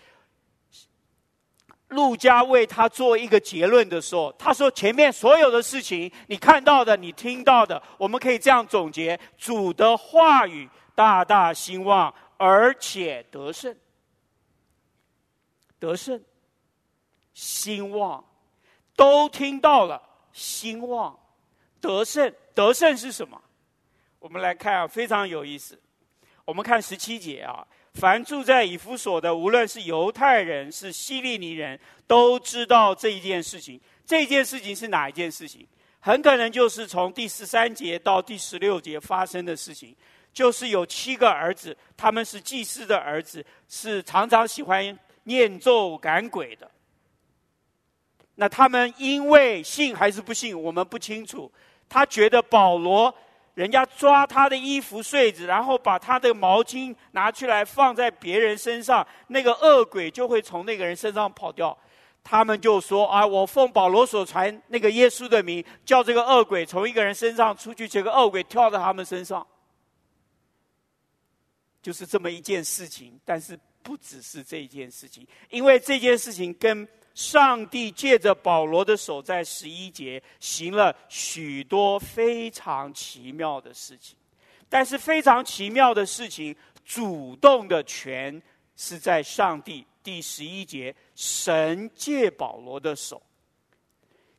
[1.92, 13.76] 陆家为他做一个结论的时候，他说：“前面所有的事情，你看到的，你听到的，我们可以这样总结：主的话语大大兴旺，而且得胜，
[15.78, 16.20] 得胜，
[17.34, 18.24] 兴旺，
[18.96, 21.18] 都听到了，兴旺，
[21.80, 23.40] 得胜，得胜是什么？
[24.18, 25.80] 我们来看啊，非常有意思。
[26.44, 33.78] 我们看十七节啊。”凡住在以弗所的，无论是犹太人是希利尼人，都知道这一件事情。
[34.06, 35.68] 这件事情是哪一件事情？
[36.00, 39.94] 很可能就是从第十三节到第十六节发生的事情。
[40.32, 46.70] 就是有七个儿子，他们是祭司的儿子，是常常喜欢念咒赶鬼的。
[48.36, 51.52] 那他们因为信还是不信，我们不清楚。
[51.90, 53.14] 他觉得保罗。
[53.54, 61.76] 人家抓他的衣服穗子，然后把他的毛巾拿出来放在别人身上，那个恶鬼就会从那个人身上跑掉。
[62.24, 69.44] 他们就说：“啊，我奉保罗所传那个耶稣的名，叫这个恶鬼从一个人身上出去，这个恶鬼跳到他们身上。”
[71.82, 84.16] 就是这么一件事情，但是不只是这一件事情，因为这件事情跟上帝借着保罗的手，在十一节行了许多非常奇妙的事情。
[84.68, 88.40] 但是非常奇妙的事情，主动的权
[88.76, 89.86] 是在上帝。
[90.02, 93.22] 第十一节，神借保罗的手，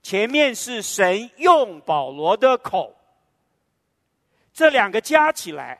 [0.01, 2.93] 前面是神用保罗的口，
[4.53, 5.79] 这两个加起来。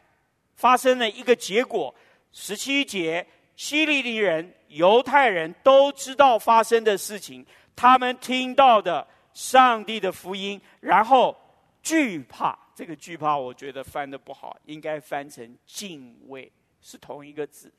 [0.56, 1.94] 发生了一个结果，
[2.32, 3.28] 十七节，
[3.58, 7.46] 希利尼人、犹太人都知道发生的事情，
[7.76, 11.36] 他们听到的上帝的福音，然后
[11.82, 12.58] 惧怕。
[12.76, 16.52] 这个惧怕，我觉得翻得不好，应该翻成敬畏，
[16.82, 17.72] 是同一个字。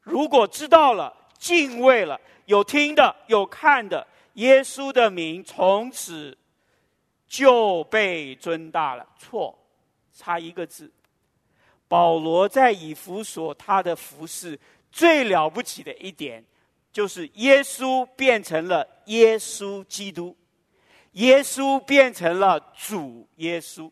[0.00, 6.36] 如果知道了，敬畏了，有听的，有看的，耶稣的名从此
[7.28, 9.06] 就被尊大了。
[9.18, 9.58] 错，
[10.14, 10.90] 差一个字。
[11.86, 14.58] 保罗在以弗所，他的服饰
[14.92, 16.44] 最了不起的一点，
[16.92, 20.36] 就是耶稣变成了耶稣基督，
[21.12, 23.90] 耶稣变成了主耶稣。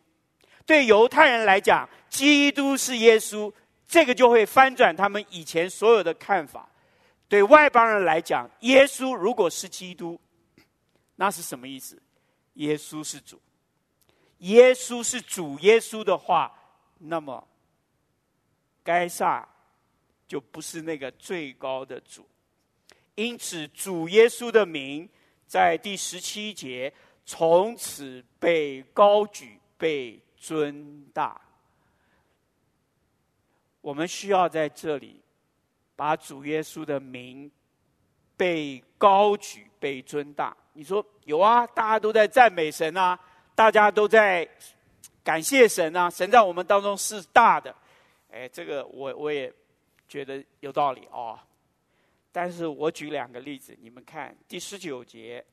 [0.66, 3.52] 对犹太人来讲，基督是耶稣，
[3.88, 6.68] 这个就会翻转他们以前所有的看法。
[7.28, 10.20] 对外邦人来讲，耶稣如果是基督，
[11.16, 12.00] 那是什么意思？
[12.54, 13.40] 耶稣是主，
[14.38, 16.52] 耶稣是主耶稣的话，
[16.98, 17.46] 那么。
[18.82, 19.46] 该撒
[20.30, 22.24] 就不是那个最高的主，
[23.16, 25.08] 因此主耶稣的名
[25.44, 26.92] 在第十七节
[27.26, 31.40] 从此被高举、被尊大。
[33.80, 35.20] 我们需要在这里
[35.96, 37.50] 把主耶稣的名
[38.36, 40.56] 被高举、被尊大。
[40.74, 41.66] 你说有啊？
[41.66, 43.18] 大家都在赞美神啊，
[43.56, 44.48] 大家都在
[45.24, 47.74] 感谢神啊，神在我们当中是大的。
[48.30, 49.52] 哎，这个我我也
[50.10, 51.38] 觉得有道理哦。
[52.32, 55.44] 但是我举两个例子，你们看第十九节，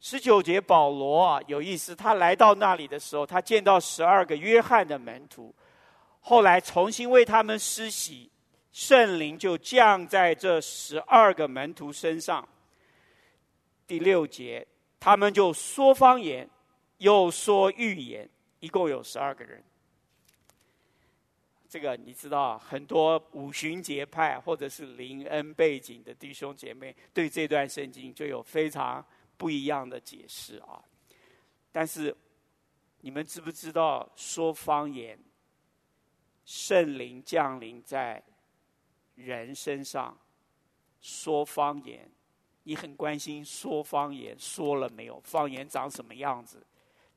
[0.00, 5.52] 十九节保罗啊有意思，他来到那里的时候，他见到十二个约翰的门徒，
[6.20, 8.30] 后来重新为他们施洗，
[8.72, 12.48] 圣灵就降在这十二个门徒身上。
[13.86, 14.66] 第六节，
[15.00, 16.48] 他们就说方言，
[16.98, 18.28] 又说预言，
[18.60, 19.62] 一共有十二个人。
[21.68, 29.04] 这个你知道，很多五旬节派或者是灵恩背景的弟兄姐妹，对这段圣经就有非常
[29.36, 30.82] 不一样的解释啊。
[31.70, 32.16] 但是，
[33.00, 35.18] 你们知不知道说方言，
[36.46, 38.22] 圣灵降临在
[39.14, 40.18] 人身上，
[41.02, 42.10] 说方言，
[42.62, 46.66] 你很关心说方言说了没有，方言长什么样子？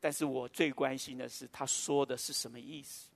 [0.01, 3.10] 但是我最关心的是，他说的是什么意思？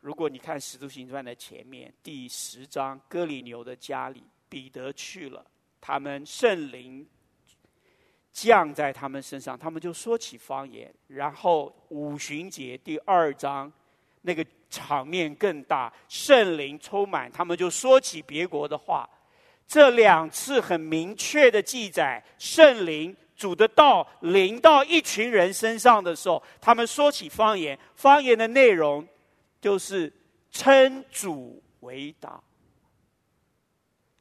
[0.00, 5.44] 如果你看《使徒行传》的前面第十章，哥里牛的家里，彼得去了，
[5.78, 7.06] 他们圣灵
[8.32, 10.90] 降在他们身上，他们就说起方言。
[11.08, 13.70] 然后五旬节第二章，
[14.22, 19.08] 那个场面更大，圣灵充满，他们就说起别国的话。
[19.68, 29.06] 这两次很明确的记载，圣灵主的道临到一群人身上的时候，他们说起方言，方言的内容。
[29.60, 30.12] 就是
[30.50, 32.40] 称主为大，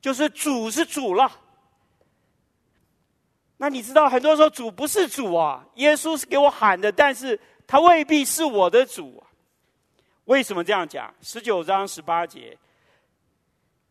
[0.02, 1.32] 就是主是主了。
[3.58, 9.28] 那你知道，很多时候主不是主啊，耶稣是给我喊的，但是他未必是我的主啊。
[10.26, 11.14] 为什么这样讲？
[11.22, 12.58] 十九章十八节，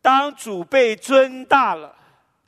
[0.00, 1.94] 当主被尊大了，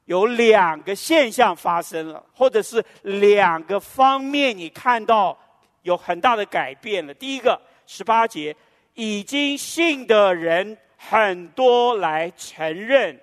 [0.04, 5.36] 有两个现象发生了，或者是两个方面，你看到
[5.82, 7.12] 有很大的改变了。
[7.12, 8.54] 第一个，十八节。
[9.00, 13.18] 已经信的人很多来承认、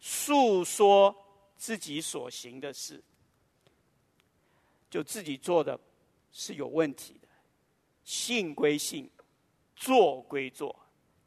[0.00, 1.14] 诉说
[1.56, 3.00] 自己所行的事，
[4.90, 5.78] 就自己做的
[6.32, 7.28] 是有问题的。
[8.02, 9.08] 信归信，
[9.76, 10.74] 做归做，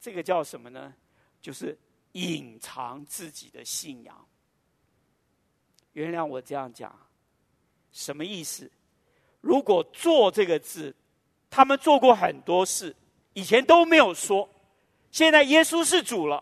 [0.01, 0.93] 这个叫什么呢？
[1.39, 1.77] 就是
[2.11, 4.27] 隐藏自己的信仰。
[5.93, 6.93] 原谅我这样讲，
[7.93, 8.69] 什么意思？
[9.39, 10.93] 如果“做”这个字，
[11.49, 12.93] 他们做过很多事。
[13.35, 14.49] 以前都没有说，
[15.11, 16.41] 现在耶稣是主了，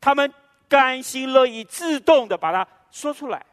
[0.00, 0.32] 他们
[0.68, 3.46] 甘心乐意、自动的把它说出来。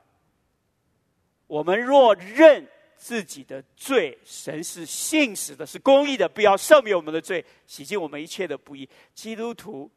[1.45, 2.67] 我们若认
[2.97, 8.89] 自己的罪，神是信实的，是公义的，必要赦免我们的罪，洗净我们一切的不义。
[9.13, 9.89] 基督徒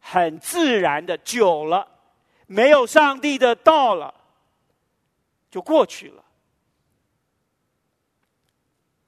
[0.00, 1.86] 很自然的久了，
[2.46, 4.14] 没有上帝的道了，
[5.50, 6.24] 就过去了。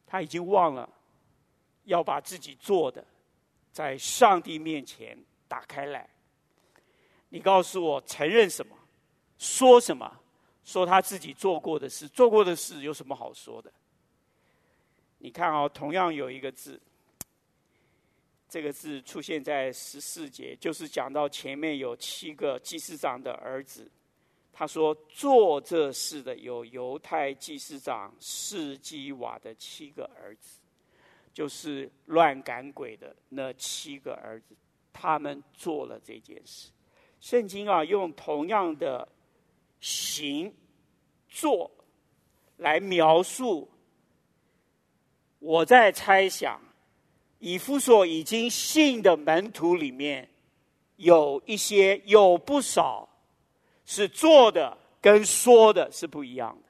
[0.06, 0.86] 他已经忘了
[1.86, 3.04] 要把自己做的
[3.72, 5.18] 在上帝面前
[5.48, 6.08] 打开来。
[7.30, 8.76] 你告诉我，承认什么？
[9.38, 10.20] 说什么？
[10.64, 13.72] 说他自己做过的事，做过的事有什么好说的？
[15.18, 16.80] 你看哦，同样有一个字，
[18.48, 23.90] 这个字出现在十四节，就是讲到前面有七个祭司长的儿子。
[24.52, 30.58] 他说做这事的有犹太祭司长示基瓦的七个儿子，
[31.36, 34.56] 就是乱赶鬼的那七个儿子，
[34.90, 36.70] 他们做了这件事。
[37.20, 39.06] 圣经啊，用同样的
[39.78, 40.50] 行
[41.28, 41.70] 做
[42.56, 43.70] 来描述。
[45.38, 46.58] 我在猜想，
[47.38, 50.26] 以弗所已经信的门徒里面，
[50.96, 53.06] 有一些有不少。
[53.84, 56.68] 是做的跟说的是不一样的，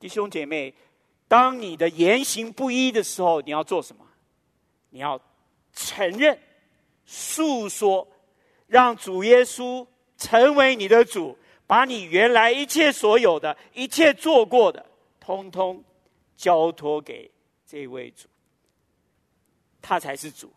[0.00, 0.74] 弟兄姐妹，
[1.28, 4.04] 当你的言行不一的时候，你要做什么？
[4.90, 5.20] 你要
[5.74, 6.36] 承认、
[7.04, 8.08] 诉说，
[8.66, 14.84] 让主耶稣成为你的主，把你原来一切所有的一切做过的，
[15.20, 15.84] 通通
[16.36, 17.30] 交托给
[17.66, 18.26] 这位主，
[19.82, 20.50] 他才是主。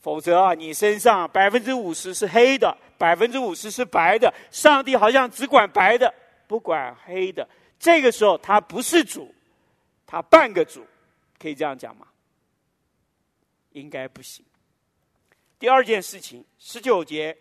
[0.00, 4.32] 否则啊，你身上百分之五十是黑的，百分之五十是白的。
[4.50, 6.14] 上帝好像只管白的，
[6.46, 7.46] 不管黑的。
[7.78, 9.34] 这个时候他不是主，
[10.06, 10.86] 他半个主，
[11.38, 12.06] 可以这样讲吗？
[13.72, 14.44] 应该不行。
[15.58, 17.36] 第二件事情，十九节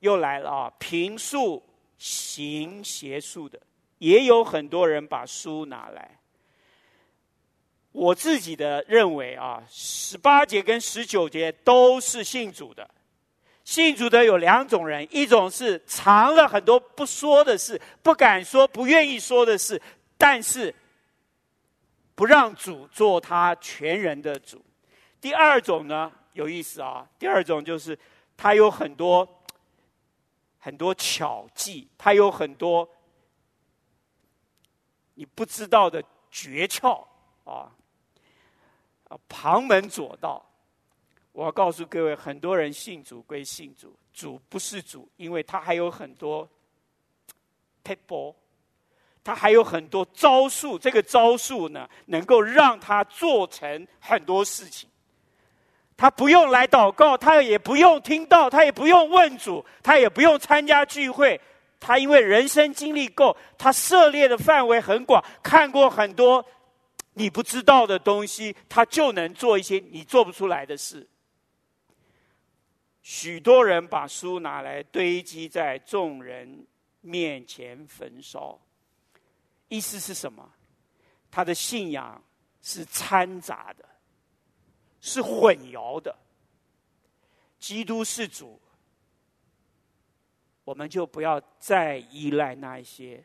[0.00, 1.62] 又来了啊，评述
[1.98, 3.60] 行邪术的，
[3.98, 6.16] 也有很多人把书拿来。
[7.92, 12.88] 我自己的认为啊，十八节跟十九节都是信主的。
[13.64, 19.80] 信主的有两种人，一种是藏了很多不说的事，不敢说、不愿意说的事，
[20.16, 20.74] 但是
[22.20, 24.62] 不让主做他全人的主。
[25.22, 27.98] 第二种呢，有意思啊，第二种就是
[28.36, 29.26] 他有很多
[30.58, 32.86] 很多巧计，他有很多
[35.14, 37.02] 你不知道的诀窍
[37.44, 37.72] 啊。
[39.26, 40.44] 旁门左道，
[41.32, 46.46] 我要告诉各位，很多人信主归信主，主不是主，因为他还有很多
[47.82, 48.36] 撇步，
[49.22, 50.78] 他还有很多招数。
[50.78, 54.88] 这个招数呢，能够让他做成很多事情。
[55.96, 61.40] 他不用来祷告，他也不用听到，他也不用问主，他也不用参加聚会。
[61.78, 66.44] 他因为人生经历够，他涉猎的范围很广，看过很多。
[67.14, 71.06] 你不知道的东西，他就能做一些你做不出来的事。
[73.02, 76.66] 许多人把书拿来堆积在众人
[77.00, 78.58] 面前焚烧，
[79.70, 80.52] 意思是什么？
[81.30, 82.22] 他的信仰
[82.60, 83.88] 是掺杂的，
[85.00, 86.14] 是混淆的。
[87.58, 88.60] 基督是主，
[90.64, 93.24] 我们就不要再依赖那一些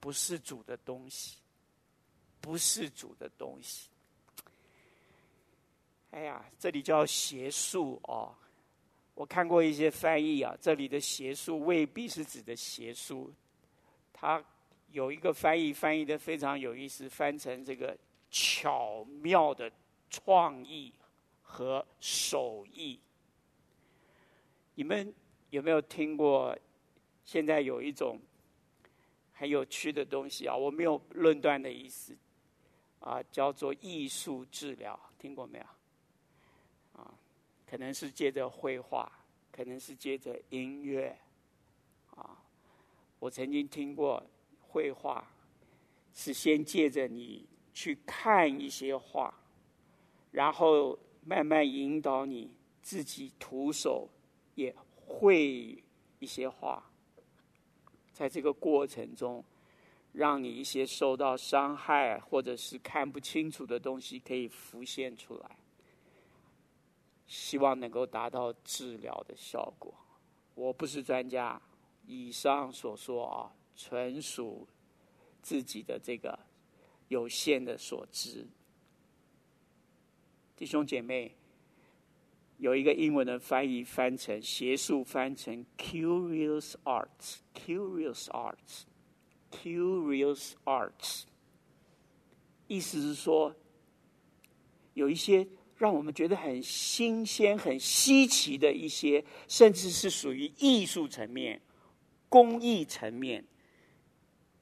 [0.00, 1.36] 不是主的东西。
[2.40, 3.88] 不是主的东西。
[6.10, 8.34] 哎呀，这里叫邪术哦。
[9.14, 13.32] 我看过一些翻译啊，这里的邪术未必是指的邪术。
[14.12, 14.44] 他
[14.92, 17.96] 有一个翻译翻译的非常有意思，翻成这个
[18.30, 19.70] 巧妙的
[20.10, 20.92] 创意
[21.42, 23.00] 和手艺。
[24.74, 25.12] 你们
[25.50, 26.56] 有没有听过？
[27.24, 28.20] 现在有一种
[29.32, 32.16] 很有趣的东西啊，我没有论断的意思。
[32.98, 35.64] 啊，叫做艺术治疗，听过没有？
[37.00, 37.14] 啊，
[37.66, 39.10] 可能是借着绘画，
[39.50, 41.16] 可能是借着音乐。
[42.14, 42.36] 啊，
[43.18, 44.22] 我曾经听过
[44.72, 45.30] 绘画，
[46.14, 49.32] 是先借着你去看一些画，
[50.30, 52.50] 然后慢慢引导你
[52.80, 54.08] 自己徒手
[54.54, 55.82] 也绘
[56.18, 56.82] 一些画，
[58.12, 59.44] 在这个过程中。
[60.14, 65.56] 让你一些受到伤害或者是看不清楚的东西可以浮现出来，
[67.26, 69.94] 希望能够达到治疗的效果。
[70.54, 71.58] 我不是专家，
[72.04, 74.68] 以上所说啊，纯属
[75.42, 76.38] 自己的这个
[77.08, 78.46] 有限的所知。
[80.54, 81.34] 弟兄姐妹，
[82.58, 88.84] 有一个英文的翻译翻成邪术，翻成 curious arts，curious arts。
[89.52, 91.24] Curious arts，
[92.68, 93.54] 意思是说，
[94.94, 101.60] 有一些让我们觉得很新鲜、很稀奇的一些，甚至是属于艺术层面、
[102.30, 103.44] 工艺层面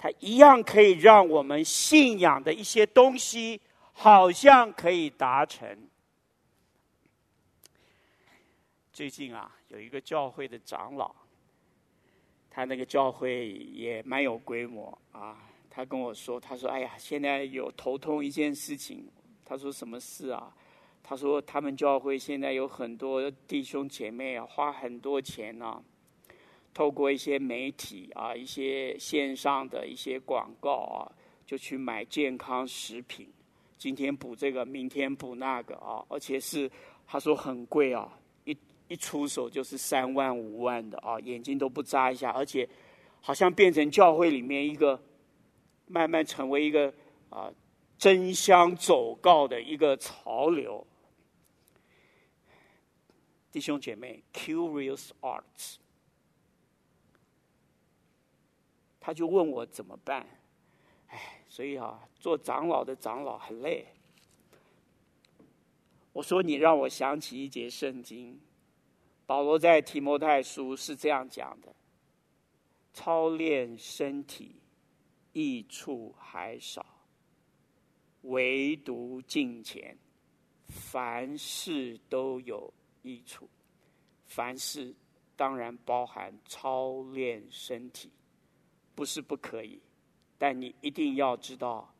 [0.02, 3.60] 它一样可以让我们信仰的一些东西，
[3.92, 5.76] 好像可以达成。
[8.90, 11.14] 最近啊，有一个教会的长老，
[12.48, 15.36] 他那个教会也蛮有规模啊。
[15.68, 19.06] 他跟我说：“他说，哎呀，现在有头痛一件事情。
[19.44, 20.50] 他说什么事啊？
[21.02, 25.84] 他说他们教会现在有很多弟兄姐妹啊，花很多钱呢、”
[26.72, 31.12] 透过一些媒体啊，一些线上的一些广告啊，
[31.44, 33.28] 就去买健康食品。
[33.76, 36.70] 今天补这个，明天补那个啊，而且是
[37.06, 38.56] 他说很贵啊，一
[38.88, 42.68] 一出手就是三万五万的啊，眼睛都不眨一下，而且
[43.20, 45.02] 好像变成教会里面一个
[45.86, 46.92] 慢慢成为一个
[47.30, 47.50] 啊
[47.98, 50.86] 争相走告的一个潮流。
[53.50, 55.76] 弟兄姐妹，Curious Arts。
[59.00, 60.26] 他就问我怎么办，
[61.08, 63.86] 哎，所以啊，做长老的长老很累。
[66.12, 68.38] 我说你让我想起一节圣经，
[69.24, 71.74] 保罗在提摩太书是这样讲的：
[72.92, 74.56] 操练身体
[75.32, 76.84] 益处还少，
[78.22, 79.96] 唯独敬虔，
[80.68, 82.72] 凡事都有
[83.02, 83.48] 益处。
[84.26, 84.94] 凡事
[85.36, 88.10] 当然包含操练身体。
[89.00, 89.80] 不是不可以，
[90.36, 91.90] 但你一定要知道，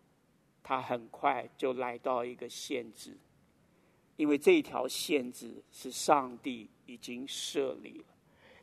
[0.62, 3.16] 它很快就来到一个限制，
[4.16, 8.04] 因为这条限制是上帝已经设立了。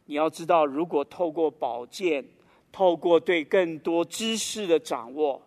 [0.05, 2.23] 你要知道，如果透过保健，
[2.71, 5.41] 透过对更多知识的掌握，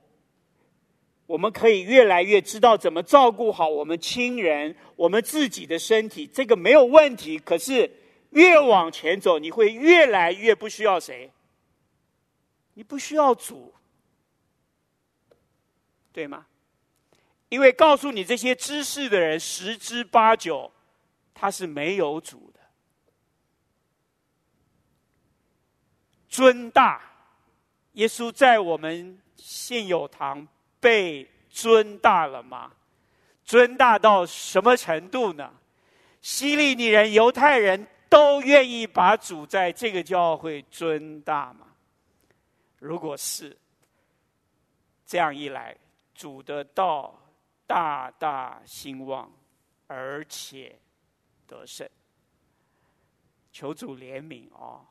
[1.28, 7.38] 我们可以越来越知道怎么照顾好我们亲人、我们自己的身体，这个没有问题。
[7.38, 7.88] 可是
[8.30, 11.30] 越往前走，你会越来越不需要谁。
[12.74, 13.74] 你不需要主，
[16.12, 16.46] 对吗？
[17.48, 20.70] 因为告诉你这些知识的人，十之八九
[21.34, 22.60] 他是没有主的。
[26.28, 27.02] 尊大，
[27.94, 30.46] 耶稣在我们信友堂
[30.78, 32.72] 被尊大了吗？
[33.44, 35.52] 尊大到什么程度呢？
[36.22, 41.66] 希利尼人、犹太人都愿意把主在这个教会尊大吗？
[42.80, 43.56] 如果是
[45.06, 45.76] 这样一来，
[46.14, 47.16] 主的道
[47.66, 49.30] 大大兴旺，
[49.86, 50.76] 而且
[51.46, 51.88] 得胜。
[53.52, 54.86] 求主怜悯哦！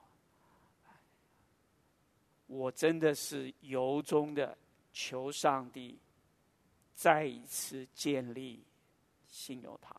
[2.45, 4.57] 我真的是由衷的
[4.91, 5.97] 求上帝
[6.93, 8.63] 再一次建立
[9.27, 9.95] 信友堂。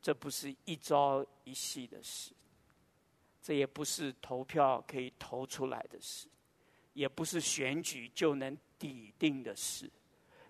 [0.00, 2.32] 这不是一朝一夕的事。
[3.40, 6.28] 这也不是投票可以投出来的事，
[6.92, 9.90] 也不是选举就能抵定的事，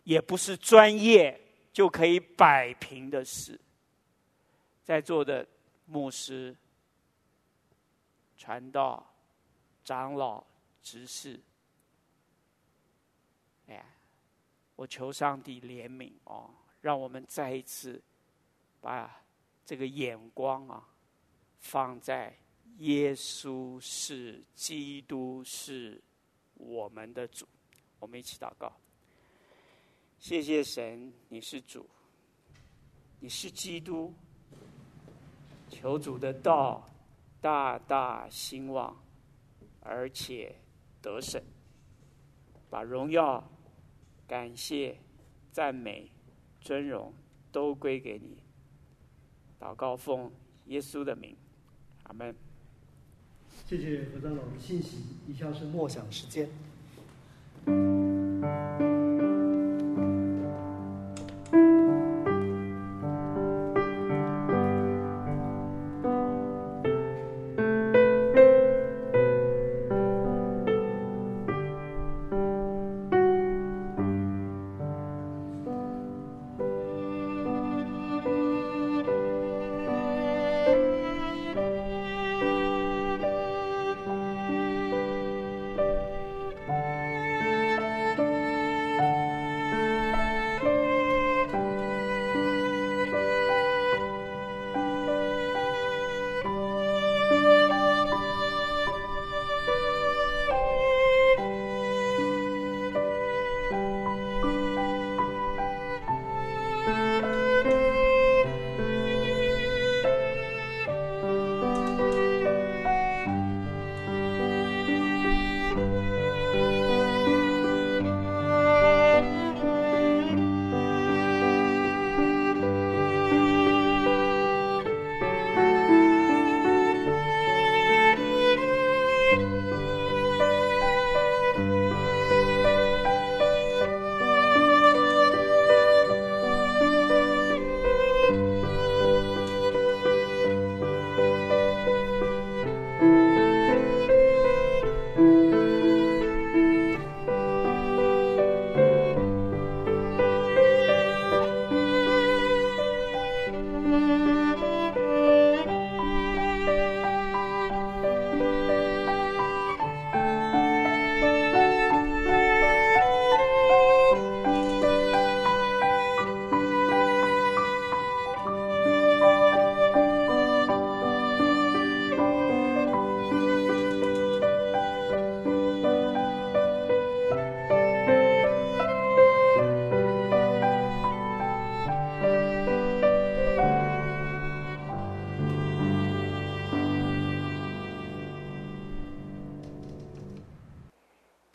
[0.05, 1.41] 也不是专业
[1.73, 3.59] 就可以摆平的事。
[4.83, 5.47] 在座的
[5.87, 6.57] 牧师、
[8.37, 9.07] 传道、
[9.85, 10.43] 长老、
[10.83, 11.39] 执事，
[13.69, 13.85] 哎，
[14.75, 18.03] 我求上帝怜悯哦，让我们再一次
[18.81, 19.23] 把
[19.65, 20.89] 这个眼光啊
[21.61, 22.35] 放在。
[22.79, 26.01] 耶稣是基督，是
[26.55, 27.45] 我们的主。
[27.99, 28.73] 我们一起祷告。
[30.21, 31.85] 谢谢神，你是主，
[33.19, 34.15] 你是基督。
[35.69, 36.89] 求主的道
[37.41, 38.97] 大大兴旺，
[39.81, 40.55] 而且
[41.03, 41.43] 得胜，
[42.71, 43.43] 把荣耀、
[44.27, 44.97] 感谢、
[45.51, 46.09] 赞美、
[46.61, 47.13] 尊荣
[47.51, 48.41] 都归给你。
[49.59, 50.33] 祷告奉
[50.67, 51.37] 耶稣的名，
[52.05, 52.48] 阿门。
[53.69, 54.97] 谢谢何长老的信息，
[55.27, 56.49] 以下是默想时间。